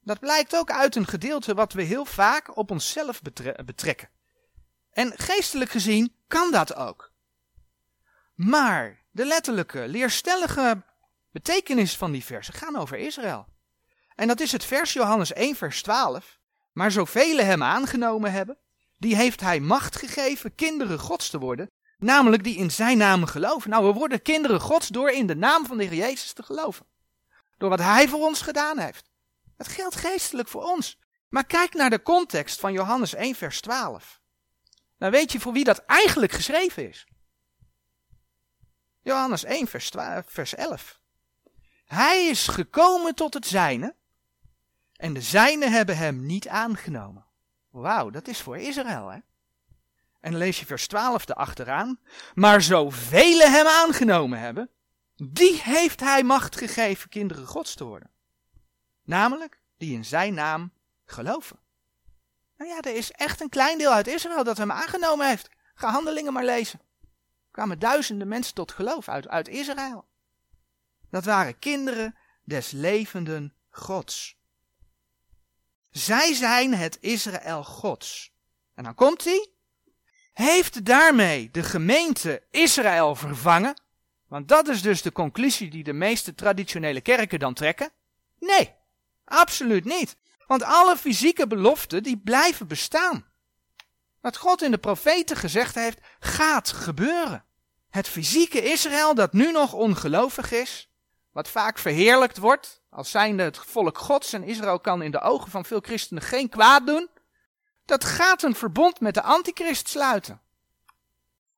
Dat 0.00 0.20
blijkt 0.20 0.56
ook 0.56 0.70
uit 0.70 0.96
een 0.96 1.06
gedeelte 1.06 1.54
wat 1.54 1.72
we 1.72 1.82
heel 1.82 2.04
vaak 2.04 2.56
op 2.56 2.70
onszelf 2.70 3.22
betrekken. 3.64 4.10
En 4.90 5.12
geestelijk 5.18 5.70
gezien 5.70 6.14
kan 6.26 6.50
dat 6.50 6.74
ook. 6.74 7.12
Maar 8.34 9.02
de 9.10 9.24
letterlijke, 9.24 9.88
leerstellige 9.88 10.82
betekenis 11.30 11.96
van 11.96 12.12
die 12.12 12.24
versen 12.24 12.54
gaan 12.54 12.76
over 12.76 12.98
Israël. 12.98 13.46
En 14.14 14.28
dat 14.28 14.40
is 14.40 14.52
het 14.52 14.64
vers 14.64 14.92
Johannes 14.92 15.32
1, 15.32 15.56
vers 15.56 15.82
12. 15.82 16.38
Maar 16.72 16.90
zoveel 16.90 17.38
hem 17.38 17.62
aangenomen 17.62 18.32
hebben, 18.32 18.58
die 18.96 19.16
heeft 19.16 19.40
hij 19.40 19.60
macht 19.60 19.96
gegeven 19.96 20.54
kinderen 20.54 20.98
gods 20.98 21.30
te 21.30 21.38
worden, 21.38 21.70
namelijk 21.98 22.44
die 22.44 22.56
in 22.56 22.70
zijn 22.70 22.98
naam 22.98 23.24
geloven. 23.24 23.70
Nou, 23.70 23.86
we 23.86 23.92
worden 23.92 24.22
kinderen 24.22 24.60
gods 24.60 24.88
door 24.88 25.10
in 25.10 25.26
de 25.26 25.36
naam 25.36 25.66
van 25.66 25.76
de 25.76 25.84
Heer 25.84 25.94
Jezus 25.94 26.32
te 26.32 26.42
geloven. 26.42 26.86
Door 27.56 27.68
wat 27.68 27.78
hij 27.78 28.08
voor 28.08 28.20
ons 28.20 28.42
gedaan 28.42 28.78
heeft. 28.78 29.10
Het 29.56 29.68
geldt 29.68 29.96
geestelijk 29.96 30.48
voor 30.48 30.62
ons. 30.62 30.98
Maar 31.28 31.46
kijk 31.46 31.74
naar 31.74 31.90
de 31.90 32.02
context 32.02 32.60
van 32.60 32.72
Johannes 32.72 33.14
1, 33.14 33.34
vers 33.34 33.60
12. 33.60 34.20
Dan 34.98 35.10
weet 35.10 35.32
je 35.32 35.40
voor 35.40 35.52
wie 35.52 35.64
dat 35.64 35.78
eigenlijk 35.78 36.32
geschreven 36.32 36.88
is. 36.88 37.06
Johannes 39.02 39.44
1, 39.44 39.66
vers, 39.66 39.90
12, 39.90 40.26
vers 40.28 40.54
11. 40.54 40.97
Hij 41.88 42.26
is 42.26 42.48
gekomen 42.48 43.14
tot 43.14 43.34
het 43.34 43.46
zijne 43.46 43.94
en 44.96 45.14
de 45.14 45.22
zijnen 45.22 45.72
hebben 45.72 45.96
hem 45.96 46.26
niet 46.26 46.48
aangenomen. 46.48 47.26
Wauw, 47.70 48.10
dat 48.10 48.28
is 48.28 48.40
voor 48.40 48.58
Israël, 48.58 49.08
hè? 49.08 49.18
En 50.20 50.36
lees 50.36 50.60
je 50.60 50.66
vers 50.66 50.86
12 50.86 51.28
erachteraan. 51.28 52.00
Maar 52.34 52.62
zoveel 52.62 53.38
hem 53.38 53.66
aangenomen 53.66 54.38
hebben, 54.38 54.70
die 55.16 55.60
heeft 55.62 56.00
hij 56.00 56.22
macht 56.22 56.56
gegeven 56.56 57.08
kinderen 57.08 57.46
gods 57.46 57.74
te 57.74 57.84
worden. 57.84 58.10
Namelijk, 59.04 59.60
die 59.76 59.94
in 59.94 60.04
zijn 60.04 60.34
naam 60.34 60.72
geloven. 61.04 61.58
Nou 62.56 62.70
ja, 62.70 62.80
er 62.80 62.96
is 62.96 63.10
echt 63.10 63.40
een 63.40 63.48
klein 63.48 63.78
deel 63.78 63.92
uit 63.92 64.06
Israël 64.06 64.44
dat 64.44 64.56
hem 64.56 64.72
aangenomen 64.72 65.28
heeft. 65.28 65.48
Ga 65.74 65.90
handelingen 65.90 66.32
maar 66.32 66.44
lezen. 66.44 66.80
Er 67.00 67.50
kwamen 67.50 67.78
duizenden 67.78 68.28
mensen 68.28 68.54
tot 68.54 68.72
geloof 68.72 69.08
uit, 69.08 69.28
uit 69.28 69.48
Israël. 69.48 70.07
Dat 71.10 71.24
waren 71.24 71.58
kinderen 71.58 72.16
des 72.44 72.70
levenden 72.70 73.54
Gods. 73.70 74.38
Zij 75.90 76.34
zijn 76.34 76.74
het 76.74 76.98
Israël 77.00 77.64
Gods. 77.64 78.32
En 78.74 78.84
dan 78.84 78.94
komt 78.94 79.24
hij. 79.24 79.48
Heeft 80.32 80.84
daarmee 80.84 81.50
de 81.50 81.62
gemeente 81.62 82.42
Israël 82.50 83.14
vervangen? 83.14 83.80
Want 84.28 84.48
dat 84.48 84.68
is 84.68 84.82
dus 84.82 85.02
de 85.02 85.12
conclusie 85.12 85.70
die 85.70 85.84
de 85.84 85.92
meeste 85.92 86.34
traditionele 86.34 87.00
kerken 87.00 87.38
dan 87.38 87.54
trekken. 87.54 87.90
Nee, 88.38 88.74
absoluut 89.24 89.84
niet. 89.84 90.16
Want 90.46 90.62
alle 90.62 90.96
fysieke 90.96 91.46
beloften 91.46 92.02
die 92.02 92.18
blijven 92.18 92.66
bestaan. 92.66 93.26
Wat 94.20 94.36
God 94.36 94.62
in 94.62 94.70
de 94.70 94.78
profeten 94.78 95.36
gezegd 95.36 95.74
heeft, 95.74 95.98
gaat 96.20 96.70
gebeuren. 96.70 97.44
Het 97.90 98.08
fysieke 98.08 98.62
Israël 98.62 99.14
dat 99.14 99.32
nu 99.32 99.52
nog 99.52 99.72
ongelovig 99.72 100.52
is, 100.52 100.87
wat 101.38 101.48
vaak 101.48 101.78
verheerlijkt 101.78 102.38
wordt, 102.38 102.82
als 102.90 103.10
zijnde 103.10 103.42
het 103.42 103.58
volk 103.58 103.98
Gods 103.98 104.32
en 104.32 104.42
Israël 104.42 104.80
kan 104.80 105.02
in 105.02 105.10
de 105.10 105.20
ogen 105.20 105.50
van 105.50 105.64
veel 105.64 105.80
christenen 105.80 106.22
geen 106.22 106.48
kwaad 106.48 106.86
doen, 106.86 107.08
dat 107.84 108.04
gaat 108.04 108.42
een 108.42 108.54
verbond 108.54 109.00
met 109.00 109.14
de 109.14 109.22
antichrist 109.22 109.88
sluiten. 109.88 110.40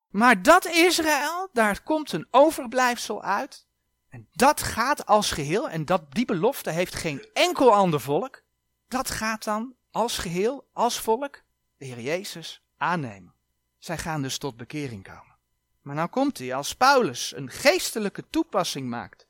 Maar 0.08 0.42
dat 0.42 0.66
Israël, 0.66 1.48
daar 1.52 1.82
komt 1.82 2.12
een 2.12 2.26
overblijfsel 2.30 3.22
uit. 3.22 3.66
En 4.08 4.28
dat 4.32 4.62
gaat 4.62 5.06
als 5.06 5.30
geheel, 5.30 5.68
en 5.68 5.84
dat, 5.84 6.12
die 6.12 6.24
belofte 6.24 6.70
heeft 6.70 6.94
geen 6.94 7.26
enkel 7.32 7.74
ander 7.74 8.00
volk. 8.00 8.42
Dat 8.88 9.10
gaat 9.10 9.44
dan 9.44 9.74
als 9.90 10.18
geheel, 10.18 10.68
als 10.72 11.00
volk, 11.00 11.42
de 11.76 11.84
Heer 11.84 12.00
Jezus 12.00 12.62
aannemen. 12.76 13.34
Zij 13.78 13.98
gaan 13.98 14.22
dus 14.22 14.38
tot 14.38 14.56
bekering 14.56 15.04
komen. 15.04 15.36
Maar 15.82 15.94
nou 15.94 16.08
komt 16.08 16.38
hij, 16.38 16.54
als 16.54 16.74
Paulus 16.74 17.36
een 17.36 17.50
geestelijke 17.50 18.24
toepassing 18.30 18.88
maakt 18.88 19.28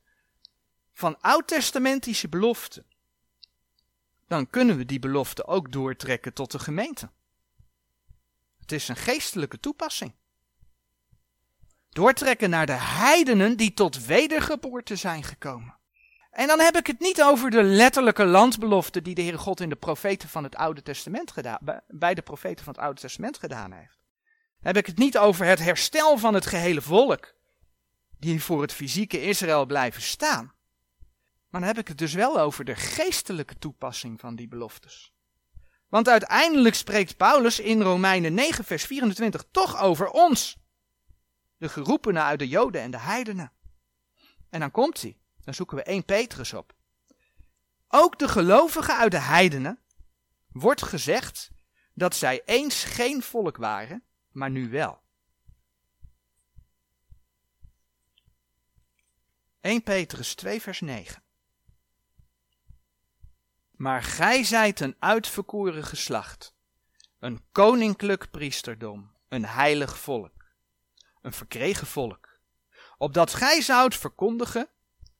van 0.93 1.21
oud-testamentische 1.21 2.29
beloften, 2.29 2.85
dan 4.27 4.49
kunnen 4.49 4.77
we 4.77 4.85
die 4.85 4.99
belofte 4.99 5.45
ook 5.45 5.71
doortrekken 5.71 6.33
tot 6.33 6.51
de 6.51 6.59
gemeente. 6.59 7.09
Het 8.59 8.71
is 8.71 8.87
een 8.87 8.95
geestelijke 8.95 9.59
toepassing. 9.59 10.13
Doortrekken 11.89 12.49
naar 12.49 12.65
de 12.65 12.77
heidenen 12.77 13.57
die 13.57 13.73
tot 13.73 14.05
wedergeboorte 14.05 14.95
zijn 14.95 15.23
gekomen. 15.23 15.79
En 16.31 16.47
dan 16.47 16.59
heb 16.59 16.75
ik 16.75 16.87
het 16.87 16.99
niet 16.99 17.23
over 17.23 17.49
de 17.49 17.63
letterlijke 17.63 18.25
landbelofte 18.25 19.01
die 19.01 19.15
de 19.15 19.21
Heere 19.21 19.37
God 19.37 19.59
in 19.59 19.69
de 19.69 19.75
profeten 19.75 20.29
van 20.29 20.43
het 20.43 20.55
Oude 20.55 20.81
Testament 20.81 21.31
gedaan, 21.31 21.59
bij 21.87 22.13
de 22.13 22.21
profeten 22.21 22.65
van 22.65 22.73
het 22.73 22.83
Oude 22.83 23.01
Testament 23.01 23.37
gedaan 23.37 23.71
heeft. 23.71 23.99
Dan 24.59 24.73
heb 24.73 24.77
ik 24.77 24.85
het 24.85 24.97
niet 24.97 25.17
over 25.17 25.45
het 25.45 25.59
herstel 25.59 26.17
van 26.17 26.33
het 26.33 26.45
gehele 26.45 26.81
volk, 26.81 27.33
die 28.19 28.43
voor 28.43 28.61
het 28.61 28.73
fysieke 28.73 29.21
Israël 29.21 29.65
blijven 29.65 30.01
staan. 30.01 30.53
Maar 31.51 31.61
dan 31.61 31.69
heb 31.69 31.77
ik 31.77 31.87
het 31.87 31.97
dus 31.97 32.13
wel 32.13 32.39
over 32.39 32.65
de 32.65 32.75
geestelijke 32.75 33.57
toepassing 33.57 34.19
van 34.19 34.35
die 34.35 34.47
beloftes. 34.47 35.13
Want 35.89 36.07
uiteindelijk 36.07 36.75
spreekt 36.75 37.17
Paulus 37.17 37.59
in 37.59 37.81
Romeinen 37.81 38.33
9, 38.33 38.63
vers 38.63 38.85
24 38.85 39.43
toch 39.51 39.81
over 39.81 40.09
ons. 40.09 40.57
De 41.57 41.69
geroepenen 41.69 42.23
uit 42.23 42.39
de 42.39 42.47
Joden 42.47 42.81
en 42.81 42.91
de 42.91 42.99
heidenen. 42.99 43.51
En 44.49 44.59
dan 44.59 44.71
komt 44.71 45.01
hij. 45.01 45.17
Dan 45.43 45.53
zoeken 45.53 45.77
we 45.77 45.83
1 45.83 46.05
Petrus 46.05 46.53
op. 46.53 46.73
Ook 47.87 48.19
de 48.19 48.27
gelovigen 48.27 48.97
uit 48.97 49.11
de 49.11 49.19
heidenen 49.19 49.79
wordt 50.51 50.83
gezegd 50.83 51.51
dat 51.93 52.15
zij 52.15 52.41
eens 52.45 52.83
geen 52.83 53.21
volk 53.21 53.57
waren, 53.57 54.03
maar 54.31 54.49
nu 54.49 54.69
wel. 54.69 55.01
1 59.61 59.83
Petrus 59.83 60.35
2 60.35 60.61
vers 60.61 60.79
9. 60.79 61.23
Maar 63.81 64.03
gij 64.03 64.43
zijt 64.43 64.79
een 64.79 64.95
uitverkoren 64.99 65.83
geslacht, 65.83 66.53
een 67.19 67.41
koninklijk 67.51 68.31
priesterdom, 68.31 69.11
een 69.29 69.45
heilig 69.45 69.97
volk, 69.97 70.45
een 71.21 71.33
verkregen 71.33 71.87
volk, 71.87 72.29
opdat 72.97 73.33
gij 73.33 73.61
zoudt 73.61 73.97
verkondigen 73.97 74.69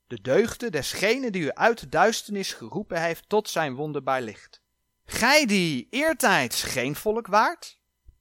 de 0.08 0.22
deugden 0.22 0.72
desgene 0.72 1.32
die 1.32 1.41
u 1.41 1.51
uit 1.51 1.80
de 1.80 1.89
duisternis 1.89 2.53
geroepen 2.53 3.01
heeft 3.01 3.30
tot 3.30 3.50
zijn 3.50 3.75
wonderbaar 3.75 4.22
licht. 4.22 4.62
Gij 5.06 5.46
die 5.46 5.88
eertijds 5.89 6.63
geen 6.63 6.96
volk 6.96 7.27
waart, 7.27 7.80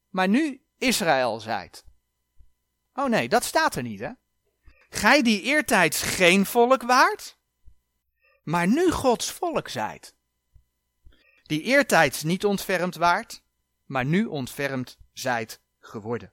maar 0.09 0.29
nu 0.29 0.63
Israël 0.79 1.41
zijt. 1.41 1.85
Oh 2.95 3.09
nee, 3.09 3.29
dat 3.29 3.45
staat 3.45 3.77
er 3.77 3.83
niet, 3.83 4.01
hè? 4.01 4.11
Gij 4.89 5.23
die 5.23 5.43
eertijds 5.43 6.03
geen 6.03 6.47
volk 6.47 6.83
waart, 6.83 7.37
maar 8.43 8.67
nu 8.67 8.91
Gods 8.91 9.31
volk 9.31 9.69
zijt 9.69 10.19
die 11.50 11.62
eertijds 11.62 12.23
niet 12.23 12.45
ontfermd 12.45 12.95
waart, 12.95 13.42
maar 13.87 14.04
nu 14.04 14.25
ontfermd 14.25 14.99
zijt 15.12 15.61
geworden. 15.80 16.33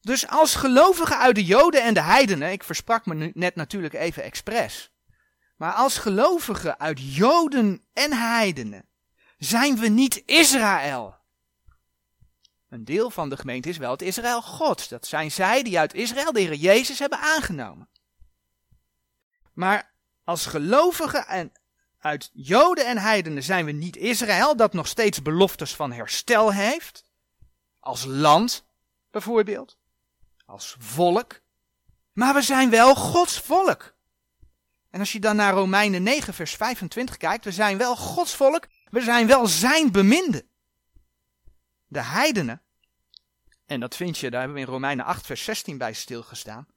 Dus 0.00 0.28
als 0.28 0.54
gelovigen 0.54 1.18
uit 1.18 1.34
de 1.34 1.44
Joden 1.44 1.82
en 1.82 1.94
de 1.94 2.02
heidenen, 2.02 2.52
ik 2.52 2.64
versprak 2.64 3.06
me 3.06 3.14
nu 3.14 3.30
net 3.34 3.54
natuurlijk 3.54 3.94
even 3.94 4.22
expres, 4.22 4.92
maar 5.56 5.72
als 5.72 5.98
gelovigen 5.98 6.78
uit 6.78 7.14
Joden 7.14 7.84
en 7.92 8.12
heidenen 8.12 8.88
zijn 9.38 9.78
we 9.78 9.88
niet 9.88 10.22
Israël. 10.26 11.16
Een 12.68 12.84
deel 12.84 13.10
van 13.10 13.28
de 13.28 13.36
gemeente 13.36 13.68
is 13.68 13.76
wel 13.76 13.90
het 13.90 14.02
Israël 14.02 14.42
Gods. 14.42 14.88
Dat 14.88 15.06
zijn 15.06 15.30
zij 15.30 15.62
die 15.62 15.78
uit 15.78 15.94
Israël 15.94 16.32
de 16.32 16.40
Heer 16.40 16.54
Jezus 16.54 16.98
hebben 16.98 17.18
aangenomen. 17.18 17.88
Maar 19.52 19.94
als 20.24 20.46
gelovigen 20.46 21.26
en 21.26 21.52
uit 22.00 22.30
Joden 22.32 22.86
en 22.86 22.98
heidenen 22.98 23.42
zijn 23.42 23.64
we 23.64 23.72
niet 23.72 23.96
Israël, 23.96 24.56
dat 24.56 24.72
nog 24.72 24.86
steeds 24.86 25.22
beloftes 25.22 25.74
van 25.74 25.92
herstel 25.92 26.52
heeft. 26.52 27.04
Als 27.80 28.04
land, 28.04 28.64
bijvoorbeeld. 29.10 29.78
Als 30.46 30.76
volk. 30.78 31.40
Maar 32.12 32.34
we 32.34 32.42
zijn 32.42 32.70
wel 32.70 32.94
Gods 32.94 33.40
volk. 33.40 33.94
En 34.90 35.00
als 35.00 35.12
je 35.12 35.20
dan 35.20 35.36
naar 35.36 35.52
Romeinen 35.52 36.02
9, 36.02 36.34
vers 36.34 36.54
25 36.54 37.16
kijkt, 37.16 37.44
we 37.44 37.52
zijn 37.52 37.78
wel 37.78 37.96
Gods 37.96 38.34
volk, 38.34 38.66
we 38.90 39.00
zijn 39.00 39.26
wel 39.26 39.46
zijn 39.46 39.92
beminde. 39.92 40.46
De 41.86 42.02
heidenen, 42.02 42.62
en 43.66 43.80
dat 43.80 43.96
vind 43.96 44.18
je, 44.18 44.30
daar 44.30 44.40
hebben 44.40 44.58
we 44.58 44.64
in 44.64 44.72
Romeinen 44.72 45.04
8, 45.04 45.26
vers 45.26 45.44
16 45.44 45.78
bij 45.78 45.92
stilgestaan. 45.92 46.68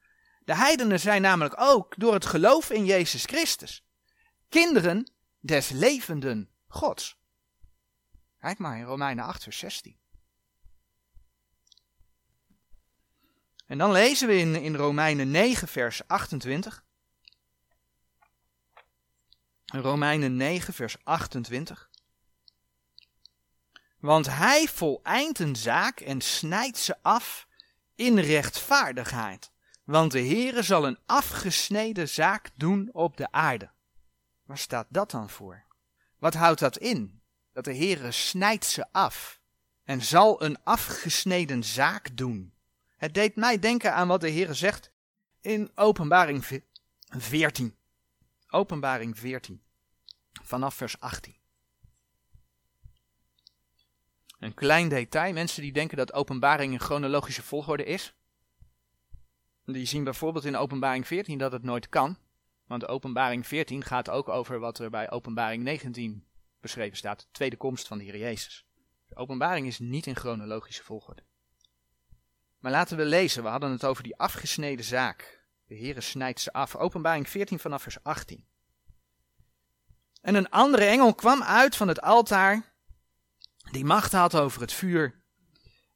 De 0.46 0.56
heidenen 0.56 1.00
zijn 1.00 1.22
namelijk 1.22 1.56
ook 1.58 1.94
door 1.98 2.14
het 2.14 2.26
geloof 2.26 2.70
in 2.70 2.86
Jezus 2.86 3.24
Christus 3.24 3.84
kinderen 4.54 5.13
des 5.44 5.70
levenden 5.70 6.50
Gods. 6.68 7.22
Kijk 8.40 8.58
maar 8.58 8.78
in 8.78 8.84
Romeinen 8.84 9.26
8, 9.26 9.44
vers 9.44 9.58
16. 9.58 9.98
En 13.66 13.78
dan 13.78 13.92
lezen 13.92 14.28
we 14.28 14.38
in, 14.38 14.56
in 14.56 14.76
Romeinen 14.76 15.32
9, 15.32 15.68
vers 15.68 16.08
28. 16.08 16.86
Romeinen 19.66 20.36
9, 20.36 20.74
vers 20.74 20.98
28. 21.04 21.90
Want 24.00 24.28
hij 24.28 24.68
voleind 24.68 25.40
een 25.40 25.56
zaak 25.56 26.00
en 26.00 26.22
snijdt 26.22 26.78
ze 26.78 26.96
af 27.02 27.48
in 27.96 28.20
rechtvaardigheid. 28.20 29.52
Want 29.84 30.12
de 30.12 30.20
Heere 30.20 30.62
zal 30.62 30.88
een 30.88 31.00
afgesneden 31.06 32.10
zaak 32.10 32.50
doen 32.56 32.90
op 32.94 33.18
de 33.18 33.32
aarde. 33.32 33.72
Waar 34.44 34.58
staat 34.58 34.88
dat 34.90 35.12
dan 35.12 35.30
voor? 35.30 35.64
Wat 36.18 36.34
houdt 36.34 36.60
dat 36.60 36.78
in? 36.78 37.22
Dat 37.52 37.64
de 37.64 37.76
Heere 37.76 38.12
snijdt 38.12 38.66
ze 38.66 38.86
af 38.92 39.42
en 39.84 40.02
zal 40.02 40.44
een 40.44 40.64
afgesneden 40.64 41.64
zaak 41.64 42.18
doen. 42.18 42.54
Het 42.98 43.14
deed 43.14 43.36
mij 43.36 43.60
denken 43.60 43.94
aan 43.94 44.08
wat 44.08 44.22
de 44.22 44.32
Heere 44.32 44.54
zegt 44.54 44.92
in 45.42 45.72
Openbaring 45.76 46.64
14. 47.10 47.76
Openbaring 48.50 49.20
14, 49.20 49.64
vanaf 50.44 50.76
vers 50.76 51.00
18. 51.00 51.36
Een 54.40 54.54
klein 54.54 54.90
detail, 54.90 55.34
mensen 55.34 55.62
die 55.62 55.72
denken 55.72 55.98
dat 55.98 56.14
openbaring 56.14 56.74
in 56.74 56.80
chronologische 56.80 57.44
volgorde 57.44 57.84
is. 57.84 58.14
Die 59.66 59.86
zien 59.86 60.04
bijvoorbeeld 60.04 60.46
in 60.46 60.56
openbaring 60.56 61.08
14 61.08 61.38
dat 61.38 61.52
het 61.52 61.64
nooit 61.64 61.90
kan. 61.90 62.18
Want 62.74 62.88
openbaring 62.88 63.48
14 63.48 63.84
gaat 63.84 64.10
ook 64.10 64.30
over 64.30 64.60
wat 64.60 64.80
er 64.80 64.90
bij 64.90 65.12
openbaring 65.12 65.64
19 65.64 66.26
beschreven 66.62 66.98
staat. 66.98 67.20
De 67.20 67.26
tweede 67.32 67.58
komst 67.58 67.88
van 67.88 67.98
de 67.98 68.04
Heer 68.04 68.18
Jezus. 68.18 68.66
De 69.08 69.16
openbaring 69.16 69.68
is 69.68 69.80
niet 69.80 70.06
in 70.06 70.16
chronologische 70.16 70.84
volgorde. 70.84 71.24
Maar 72.60 72.72
laten 72.72 72.98
we 72.98 73.06
lezen, 73.06 73.44
we 73.44 73.50
hadden 73.50 73.72
het 73.72 73.86
over 73.86 74.04
die 74.04 74.18
afgesneden 74.18 74.86
zaak. 74.86 75.46
De 75.68 75.78
Heere 75.78 76.02
snijdt 76.02 76.40
ze 76.40 76.54
af. 76.54 76.76
Openbaring 76.76 77.30
14 77.30 77.60
vanaf 77.60 77.82
vers 77.82 78.04
18. 78.04 78.46
En 80.22 80.36
een 80.36 80.50
andere 80.50 80.86
engel 80.86 81.14
kwam 81.14 81.44
uit 81.44 81.76
van 81.76 81.88
het 81.88 82.02
altaar 82.02 82.74
die 83.72 83.86
macht 83.86 84.12
had 84.12 84.36
over 84.36 84.62
het 84.62 84.74
vuur. 84.74 85.24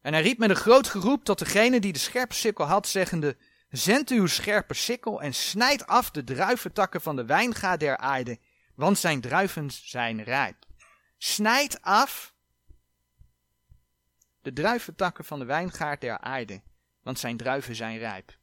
En 0.02 0.14
hij 0.14 0.22
riep 0.22 0.38
met 0.38 0.50
een 0.50 0.56
groot 0.56 0.88
geroep 0.88 1.24
tot 1.24 1.40
degene 1.40 1.80
die 1.80 1.94
de 1.94 2.00
scherpe 2.00 2.34
sikkel 2.34 2.66
had, 2.66 2.88
zeggende, 2.88 3.38
Zend 3.70 4.10
uw 4.10 4.28
scherpe 4.28 4.74
sikkel 4.74 5.22
en 5.22 5.34
snijd 5.34 5.88
af 5.88 6.12
de 6.12 6.24
druiventakken 6.24 7.02
van 7.02 7.16
de 7.16 7.26
wijngaard 7.26 7.80
der 7.80 7.98
aarde, 7.98 8.40
want 8.76 8.98
zijn 8.98 9.22
druiven 9.22 9.72
zijn 9.72 10.24
rijp. 10.24 10.66
Snijd 11.18 11.82
af 11.82 12.36
de 14.42 14.54
druiventakken 14.54 15.26
van 15.26 15.40
de 15.40 15.46
wijngaard 15.46 16.02
der 16.02 16.18
aarde, 16.18 16.62
want 17.02 17.20
zijn 17.20 17.38
druiven 17.38 17.76
zijn 17.76 17.98
rijp. 17.98 18.38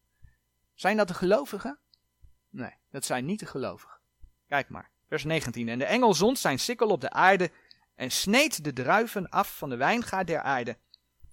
Zijn 0.75 0.97
dat 0.97 1.09
de 1.09 1.15
gelovigen? 1.15 1.79
Nee, 2.51 2.75
dat 2.91 3.05
zijn 3.05 3.25
niet 3.25 3.41
de 3.41 3.47
gelovigen. 3.47 4.01
Kijk 4.47 4.69
maar, 4.69 4.91
vers 5.09 5.25
19. 5.25 5.69
En 5.69 5.79
de 5.79 5.85
engel 5.85 6.15
zond 6.15 6.39
zijn 6.39 6.59
sikkel 6.59 6.89
op 6.89 7.01
de 7.01 7.11
aarde 7.11 7.51
en 7.95 8.11
sneed 8.11 8.65
de 8.65 8.73
druiven 8.73 9.29
af 9.29 9.57
van 9.57 9.69
de 9.69 9.77
wijngaard 9.77 10.27
der 10.27 10.41
aarde 10.41 10.79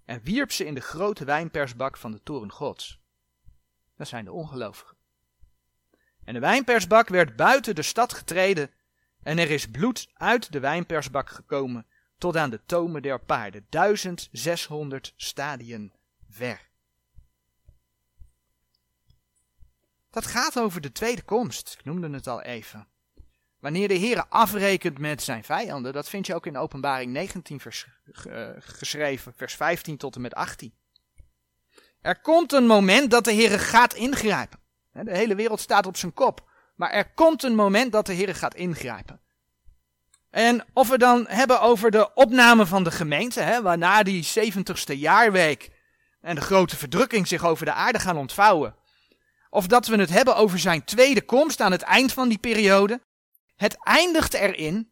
en 0.06 0.22
wierp 0.24 0.52
ze 0.52 0.66
in 0.66 0.74
de 0.74 0.82
grote 0.82 1.26
wijnpersbak 1.26 1.98
van 1.98 2.12
de 2.12 2.24
toren 2.24 2.52
gods. 2.52 3.01
Dat 4.02 4.10
zijn 4.10 4.26
de 4.26 4.32
ongelovigen. 4.32 4.98
En 6.24 6.34
de 6.34 6.40
wijnpersbak 6.40 7.08
werd 7.08 7.36
buiten 7.36 7.76
de 7.76 7.82
stad 7.82 8.14
getreden 8.14 8.72
en 9.24 9.38
er 9.38 9.50
is 9.50 9.68
bloed 9.68 10.10
uit 10.14 10.52
de 10.52 10.60
wijnpersbak 10.60 11.30
gekomen 11.30 11.86
tot 12.18 12.38
aan 12.38 12.50
de 12.50 12.66
tomen 12.66 13.02
der 13.02 13.20
paarden, 13.20 13.66
1600 13.70 15.14
stadien 15.16 15.94
ver. 16.30 16.70
Dat 20.10 20.26
gaat 20.26 20.60
over 20.60 20.82
de 20.82 20.92
tweede 20.92 21.24
komst, 21.24 21.76
ik 21.80 21.86
noemde 21.86 22.10
het 22.10 22.28
al 22.28 22.42
even. 22.42 22.88
Wanneer 23.60 23.88
de 23.88 23.94
Heer 23.94 24.26
afrekent 24.28 24.98
met 24.98 25.22
zijn 25.22 25.44
vijanden, 25.44 25.94
dat 25.94 26.10
vind 26.10 26.28
je 26.28 26.36
ook 26.36 26.46
in 26.46 26.58
openbaring 26.58 27.12
19 27.12 27.60
vers, 27.60 27.88
uh, 28.28 28.50
geschreven, 28.58 29.34
vers 29.34 29.56
15 29.56 29.98
tot 29.98 30.16
en 30.16 30.22
met 30.22 30.34
18. 30.34 30.74
Er 32.02 32.22
komt 32.22 32.54
een 32.54 32.66
moment 32.66 33.12
dat 33.12 33.24
de 33.24 33.32
Heer 33.32 33.60
gaat 33.60 33.94
ingrijpen. 33.94 34.60
De 34.92 35.18
hele 35.18 35.36
wereld 35.36 35.60
staat 35.60 35.86
op 35.86 35.98
zijn 35.98 36.14
kop. 36.14 36.50
Maar 36.76 36.92
er 36.92 37.12
komt 37.14 37.44
een 37.44 37.56
moment 37.56 37.92
dat 37.92 38.06
de 38.06 38.14
Heer 38.14 38.36
gaat 38.36 38.56
ingrijpen. 38.56 39.22
En 40.30 40.66
of 40.74 40.90
we 40.90 40.98
dan 40.98 41.26
hebben 41.28 41.62
over 41.62 41.92
de 41.92 42.14
opname 42.14 42.66
van 42.66 42.84
de 42.84 42.92
gemeente, 42.92 43.42
hè, 43.42 43.62
waarna 43.62 44.04
die 44.04 44.24
70ste 44.24 44.98
jaarweek 44.98 45.70
en 46.22 46.36
de 46.36 46.42
grote 46.42 46.78
verdrukking 46.78 47.28
zich 47.28 47.46
over 47.46 47.66
de 47.66 47.74
aarde 47.74 48.00
gaan 48.00 48.18
ontvouwen. 48.18 48.76
Of 49.50 49.68
dat 49.68 49.88
we 49.88 49.96
het 49.96 50.10
hebben 50.10 50.36
over 50.36 50.60
zijn 50.60 50.84
tweede 50.84 51.22
komst 51.22 51.62
aan 51.62 51.72
het 51.72 51.82
eind 51.82 52.14
van 52.14 52.30
die 52.30 52.38
periode. 52.38 53.02
Het 53.56 53.78
eindigt 53.84 54.34
erin 54.34 54.92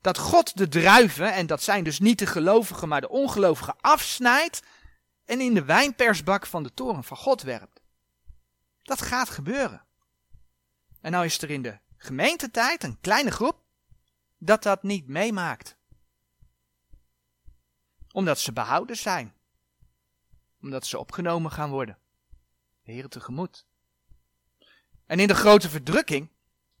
dat 0.00 0.18
God 0.18 0.56
de 0.56 0.68
druiven, 0.68 1.32
en 1.32 1.46
dat 1.46 1.62
zijn 1.62 1.84
dus 1.84 1.98
niet 1.98 2.18
de 2.18 2.26
gelovigen, 2.26 2.88
maar 2.88 3.00
de 3.00 3.08
ongelovigen, 3.08 3.76
afsnijdt 3.80 4.62
en 5.30 5.40
in 5.40 5.54
de 5.54 5.64
wijnpersbak 5.64 6.46
van 6.46 6.62
de 6.62 6.74
toren 6.74 7.04
van 7.04 7.16
God 7.16 7.42
werpt. 7.42 7.80
Dat 8.82 9.02
gaat 9.02 9.30
gebeuren. 9.30 9.84
En 11.00 11.10
nou 11.10 11.24
is 11.24 11.42
er 11.42 11.50
in 11.50 11.62
de 11.62 11.78
gemeentetijd 11.96 12.82
een 12.82 13.00
kleine 13.00 13.30
groep 13.30 13.64
dat 14.38 14.62
dat 14.62 14.82
niet 14.82 15.06
meemaakt. 15.06 15.76
Omdat 18.12 18.38
ze 18.38 18.52
behouden 18.52 18.96
zijn. 18.96 19.34
Omdat 20.60 20.86
ze 20.86 20.98
opgenomen 20.98 21.50
gaan 21.50 21.70
worden. 21.70 21.98
De 22.82 22.92
Heer 22.92 23.08
tegemoet. 23.08 23.66
En 25.06 25.20
in 25.20 25.28
de 25.28 25.34
grote 25.34 25.68
verdrukking 25.68 26.30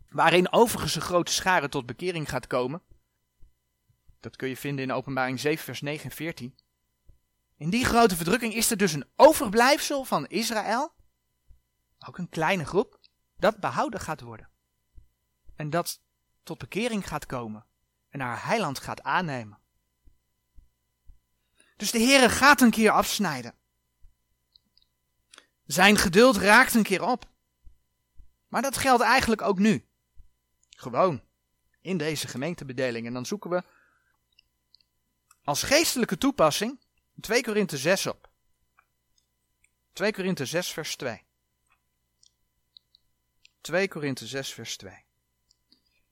waarin 0.08 0.52
overigens 0.52 0.94
een 0.94 1.00
grote 1.00 1.32
schare 1.32 1.68
tot 1.68 1.86
bekering 1.86 2.28
gaat 2.28 2.46
komen. 2.46 2.82
Dat 4.20 4.36
kun 4.36 4.48
je 4.48 4.56
vinden 4.56 4.84
in 4.84 4.92
openbaring 4.92 5.40
7 5.40 5.64
vers 5.64 5.80
9 5.80 6.04
en 6.04 6.16
14. 6.16 6.58
In 7.60 7.70
die 7.70 7.84
grote 7.84 8.16
verdrukking 8.16 8.54
is 8.54 8.70
er 8.70 8.76
dus 8.76 8.92
een 8.92 9.08
overblijfsel 9.16 10.04
van 10.04 10.26
Israël, 10.26 10.94
ook 12.06 12.18
een 12.18 12.28
kleine 12.28 12.64
groep, 12.64 13.00
dat 13.36 13.60
behouden 13.60 14.00
gaat 14.00 14.20
worden. 14.20 14.48
En 15.56 15.70
dat 15.70 16.00
tot 16.42 16.58
bekering 16.58 17.08
gaat 17.08 17.26
komen 17.26 17.66
en 18.08 18.20
haar 18.20 18.44
heiland 18.44 18.78
gaat 18.78 19.02
aannemen. 19.02 19.58
Dus 21.76 21.90
de 21.90 21.98
Heere 21.98 22.28
gaat 22.28 22.60
een 22.60 22.70
keer 22.70 22.90
afsnijden. 22.90 23.54
Zijn 25.66 25.96
geduld 25.96 26.36
raakt 26.36 26.74
een 26.74 26.82
keer 26.82 27.02
op. 27.02 27.30
Maar 28.48 28.62
dat 28.62 28.76
geldt 28.76 29.02
eigenlijk 29.02 29.42
ook 29.42 29.58
nu. 29.58 29.88
Gewoon 30.70 31.22
in 31.80 31.98
deze 31.98 32.28
gemeentebedeling. 32.28 33.06
En 33.06 33.12
dan 33.12 33.26
zoeken 33.26 33.50
we 33.50 33.62
als 35.44 35.62
geestelijke 35.62 36.18
toepassing 36.18 36.79
2 37.20 37.42
Korinthe 37.42 37.76
6 37.76 38.06
op. 38.06 38.30
2 39.92 40.12
Korinthe 40.12 40.46
6 40.46 40.72
vers 40.72 40.96
2. 40.96 41.24
2 43.60 43.88
Korinthe 43.88 44.26
6 44.26 44.52
vers 44.52 44.76
2. 44.76 45.04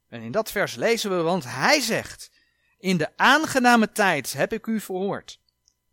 En 0.08 0.20
in 0.20 0.32
dat 0.32 0.50
vers 0.50 0.74
lezen 0.74 1.16
we, 1.16 1.22
want 1.22 1.44
hij 1.44 1.80
zegt, 1.80 2.30
in 2.78 2.96
de 2.96 3.16
aangename 3.16 3.92
tijd 3.92 4.32
heb 4.32 4.52
ik 4.52 4.66
u 4.66 4.80
verhoord. 4.80 5.40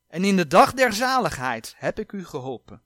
En 0.07 0.23
in 0.23 0.35
de 0.35 0.47
dag 0.47 0.73
der 0.73 0.93
zaligheid 0.93 1.73
heb 1.77 1.99
ik 1.99 2.11
u 2.11 2.25
geholpen. 2.25 2.83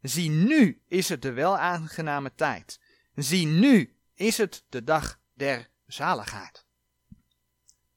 Zie 0.00 0.30
nu 0.30 0.82
is 0.88 1.08
het 1.08 1.22
de 1.22 1.32
wel 1.32 1.58
aangename 1.58 2.34
tijd. 2.34 2.80
Zie 3.14 3.46
nu 3.46 3.96
is 4.14 4.38
het 4.38 4.64
de 4.68 4.84
dag 4.84 5.20
der 5.34 5.70
zaligheid. 5.86 6.64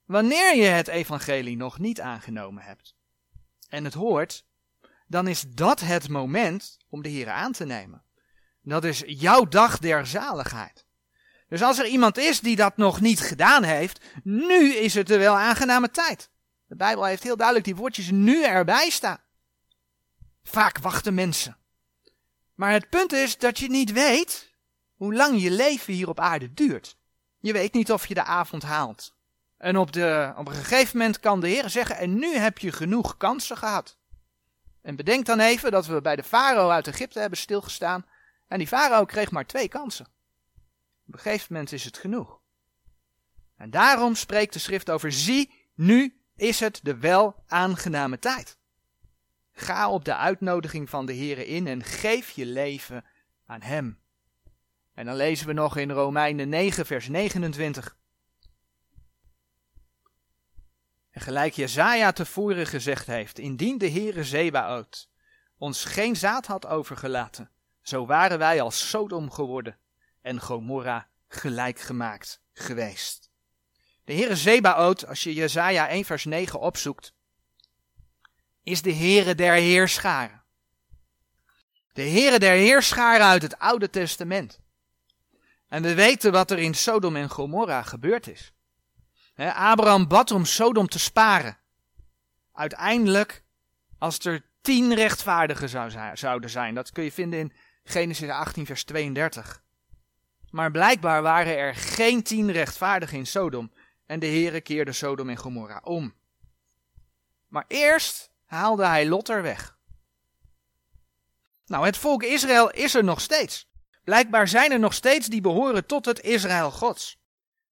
wanneer 0.05 0.55
je 0.55 0.65
het 0.65 0.87
evangelie 0.87 1.57
nog 1.57 1.79
niet 1.79 2.01
aangenomen 2.01 2.63
hebt 2.63 2.94
en 3.67 3.83
het 3.83 3.93
hoort, 3.93 4.45
dan 5.07 5.27
is 5.27 5.41
dat 5.41 5.79
het 5.79 6.09
moment 6.09 6.77
om 6.89 7.01
de 7.01 7.09
Heer 7.09 7.29
aan 7.29 7.51
te 7.51 7.65
nemen. 7.65 8.03
Dat 8.61 8.83
is 8.83 9.03
jouw 9.05 9.45
dag 9.47 9.77
der 9.77 10.07
zaligheid. 10.07 10.85
Dus 11.47 11.61
als 11.61 11.79
er 11.79 11.85
iemand 11.85 12.17
is 12.17 12.39
die 12.39 12.55
dat 12.55 12.77
nog 12.77 13.01
niet 13.01 13.19
gedaan 13.19 13.63
heeft, 13.63 14.05
nu 14.23 14.73
is 14.73 14.93
het 14.93 15.09
er 15.09 15.19
wel 15.19 15.37
aangename 15.37 15.89
tijd. 15.89 16.29
De 16.67 16.75
Bijbel 16.75 17.05
heeft 17.05 17.23
heel 17.23 17.37
duidelijk 17.37 17.65
die 17.65 17.75
woordjes 17.75 18.11
nu 18.11 18.43
erbij 18.43 18.89
staan. 18.89 19.19
Vaak 20.43 20.77
wachten 20.77 21.13
mensen. 21.13 21.57
Maar 22.53 22.71
het 22.71 22.89
punt 22.89 23.13
is 23.13 23.37
dat 23.37 23.59
je 23.59 23.69
niet 23.69 23.91
weet 23.91 24.53
hoe 24.95 25.13
lang 25.13 25.41
je 25.41 25.51
leven 25.51 25.93
hier 25.93 26.09
op 26.09 26.19
aarde 26.19 26.53
duurt. 26.53 26.97
Je 27.39 27.53
weet 27.53 27.73
niet 27.73 27.91
of 27.91 28.07
je 28.07 28.13
de 28.13 28.23
avond 28.23 28.63
haalt. 28.63 29.14
En 29.57 29.77
op, 29.77 29.91
de, 29.91 30.33
op 30.35 30.47
een 30.47 30.53
gegeven 30.53 30.97
moment 30.97 31.19
kan 31.19 31.39
de 31.39 31.47
Heer 31.47 31.69
zeggen: 31.69 31.97
En 31.97 32.13
nu 32.15 32.35
heb 32.35 32.57
je 32.57 32.71
genoeg 32.71 33.17
kansen 33.17 33.57
gehad. 33.57 33.97
En 34.81 34.95
bedenk 34.95 35.25
dan 35.25 35.39
even 35.39 35.71
dat 35.71 35.85
we 35.85 36.01
bij 36.01 36.15
de 36.15 36.23
farao 36.23 36.69
uit 36.69 36.87
Egypte 36.87 37.19
hebben 37.19 37.39
stilgestaan. 37.39 38.05
En 38.47 38.57
die 38.57 38.67
farao 38.67 39.05
kreeg 39.05 39.31
maar 39.31 39.45
twee 39.45 39.67
kansen. 39.67 40.05
Op 41.07 41.13
een 41.13 41.19
gegeven 41.19 41.47
moment 41.49 41.71
is 41.71 41.83
het 41.83 41.97
genoeg. 41.97 42.39
En 43.57 43.69
daarom 43.69 44.15
spreekt 44.15 44.53
de 44.53 44.59
schrift 44.59 44.89
over: 44.89 45.11
Zie, 45.11 45.69
nu 45.75 46.21
is 46.35 46.59
het 46.59 46.79
de 46.83 46.97
wel 46.97 47.43
aangename 47.47 48.19
tijd. 48.19 48.57
Ga 49.51 49.89
op 49.89 50.05
de 50.05 50.15
uitnodiging 50.15 50.89
van 50.89 51.05
de 51.05 51.13
Heer 51.13 51.47
in 51.47 51.67
en 51.67 51.83
geef 51.83 52.29
je 52.29 52.45
leven 52.45 53.05
aan 53.45 53.61
Hem. 53.61 53.99
En 54.93 55.05
dan 55.05 55.15
lezen 55.15 55.47
we 55.47 55.53
nog 55.53 55.77
in 55.77 55.91
Romeinen 55.91 56.49
9, 56.49 56.85
vers 56.85 57.07
29. 57.07 57.97
En 61.15 61.21
gelijk 61.21 61.53
Jezaja 61.53 62.11
tevoren 62.11 62.67
gezegd 62.67 63.07
heeft, 63.07 63.39
indien 63.39 63.77
de 63.77 63.89
Heere 63.89 64.23
Zebaoot 64.23 65.09
ons 65.57 65.85
geen 65.85 66.15
zaad 66.15 66.45
had 66.45 66.65
overgelaten, 66.65 67.51
zo 67.81 68.05
waren 68.05 68.37
wij 68.37 68.61
als 68.61 68.89
Sodom 68.89 69.31
geworden 69.31 69.77
en 70.21 70.41
Gomorra 70.41 71.07
gelijk 71.27 71.79
gemaakt 71.79 72.41
geweest. 72.53 73.29
De 74.03 74.13
Heere 74.13 74.35
Zebaoot, 74.35 75.07
als 75.07 75.23
je 75.23 75.33
Jezaja 75.33 75.87
1 75.87 76.05
vers 76.05 76.25
9 76.25 76.59
opzoekt, 76.59 77.13
is 78.63 78.81
de 78.81 78.93
Heere 78.93 79.35
der 79.35 79.53
Heerscharen. 79.53 80.43
De 81.93 82.09
Heere 82.09 82.39
der 82.39 82.55
Heerscharen 82.55 83.25
uit 83.25 83.41
het 83.41 83.59
Oude 83.59 83.89
Testament. 83.89 84.59
En 85.67 85.81
we 85.81 85.93
weten 85.93 86.31
wat 86.31 86.51
er 86.51 86.59
in 86.59 86.73
Sodom 86.73 87.15
en 87.15 87.29
Gomorra 87.29 87.81
gebeurd 87.81 88.27
is. 88.27 88.54
Abraham 89.35 90.07
bad 90.07 90.31
om 90.31 90.45
Sodom 90.45 90.87
te 90.87 90.99
sparen. 90.99 91.57
Uiteindelijk, 92.53 93.43
als 93.97 94.19
er 94.19 94.45
tien 94.61 94.93
rechtvaardigen 94.93 95.69
zou, 95.69 95.91
zouden 96.13 96.49
zijn, 96.49 96.75
dat 96.75 96.91
kun 96.91 97.03
je 97.03 97.11
vinden 97.11 97.39
in 97.39 97.53
Genesis 97.83 98.29
18, 98.29 98.65
vers 98.65 98.83
32. 98.83 99.63
Maar 100.49 100.71
blijkbaar 100.71 101.21
waren 101.21 101.57
er 101.57 101.75
geen 101.75 102.23
tien 102.23 102.51
rechtvaardigen 102.51 103.17
in 103.17 103.27
Sodom 103.27 103.71
en 104.05 104.19
de 104.19 104.25
Heere 104.25 104.61
keerde 104.61 104.91
Sodom 104.91 105.29
en 105.29 105.37
Gomorra 105.37 105.81
om. 105.83 106.13
Maar 107.47 107.65
eerst 107.67 108.31
haalde 108.45 108.85
hij 108.85 109.07
Lot 109.07 109.29
er 109.29 109.41
weg. 109.41 109.77
Nou, 111.65 111.85
het 111.85 111.97
volk 111.97 112.23
Israël 112.23 112.71
is 112.71 112.95
er 112.95 113.03
nog 113.03 113.21
steeds. 113.21 113.69
Blijkbaar 114.03 114.47
zijn 114.47 114.71
er 114.71 114.79
nog 114.79 114.93
steeds 114.93 115.27
die 115.27 115.41
behoren 115.41 115.85
tot 115.85 116.05
het 116.05 116.19
Israël 116.19 116.71
Gods. 116.71 117.19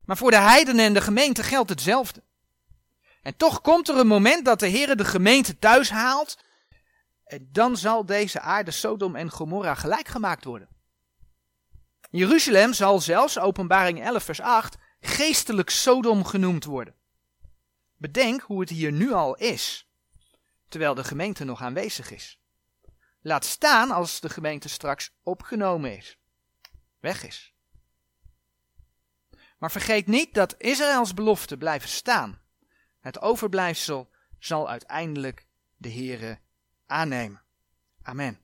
Maar 0.06 0.18
voor 0.18 0.32
de 0.32 0.40
heidenen 0.40 0.86
en 0.86 0.94
de 0.94 1.02
gemeente 1.02 1.44
geldt 1.44 1.70
hetzelfde. 1.70 2.24
En 3.22 3.36
toch 3.38 3.62
komt 3.62 3.90
er 3.90 3.98
een 3.98 4.08
moment 4.08 4.46
dat 4.46 4.60
de 4.60 4.68
Heer 4.68 4.96
de 4.96 5.06
gemeente 5.06 5.60
thuis 5.60 5.90
haalt. 5.90 6.38
En 7.24 7.50
dan 7.52 7.78
zal 7.78 8.06
deze 8.06 8.40
aarde 8.40 8.72
Sodom 8.72 9.16
en 9.16 9.30
Gomorra 9.30 9.76
gelijk 9.76 10.08
gemaakt 10.08 10.44
worden. 10.44 10.68
Jeruzalem 12.12 12.74
zal 12.74 13.00
zelfs, 13.00 13.40
openbaring 13.40 14.04
11 14.04 14.24
vers 14.24 14.42
8, 14.42 14.78
geestelijk 15.00 15.70
Sodom 15.70 16.26
genoemd 16.26 16.64
worden. 16.64 16.96
Bedenk 17.98 18.42
hoe 18.42 18.60
het 18.60 18.70
hier 18.70 18.92
nu 18.92 19.12
al 19.12 19.36
is, 19.36 19.90
terwijl 20.68 20.94
de 20.94 21.04
gemeente 21.04 21.44
nog 21.44 21.62
aanwezig 21.62 22.12
is. 22.12 22.40
Laat 23.22 23.46
staan 23.46 23.92
als 23.92 24.20
de 24.20 24.30
gemeente 24.30 24.70
straks 24.70 25.12
opgenomen 25.24 25.98
is, 25.98 26.18
weg 27.00 27.26
is. 27.26 27.53
Maar 29.64 29.72
vergeet 29.72 30.08
niet 30.08 30.34
dat 30.34 30.56
Israëls 30.58 31.14
beloften 31.14 31.58
blijven 31.58 31.90
staan. 31.90 32.42
Het 33.00 33.22
overblijfsel 33.22 34.10
zal 34.40 34.70
uiteindelijk 34.70 35.46
de 35.78 35.92
Heere 35.92 36.40
aannemen. 36.86 37.42
Amen. 38.02 38.43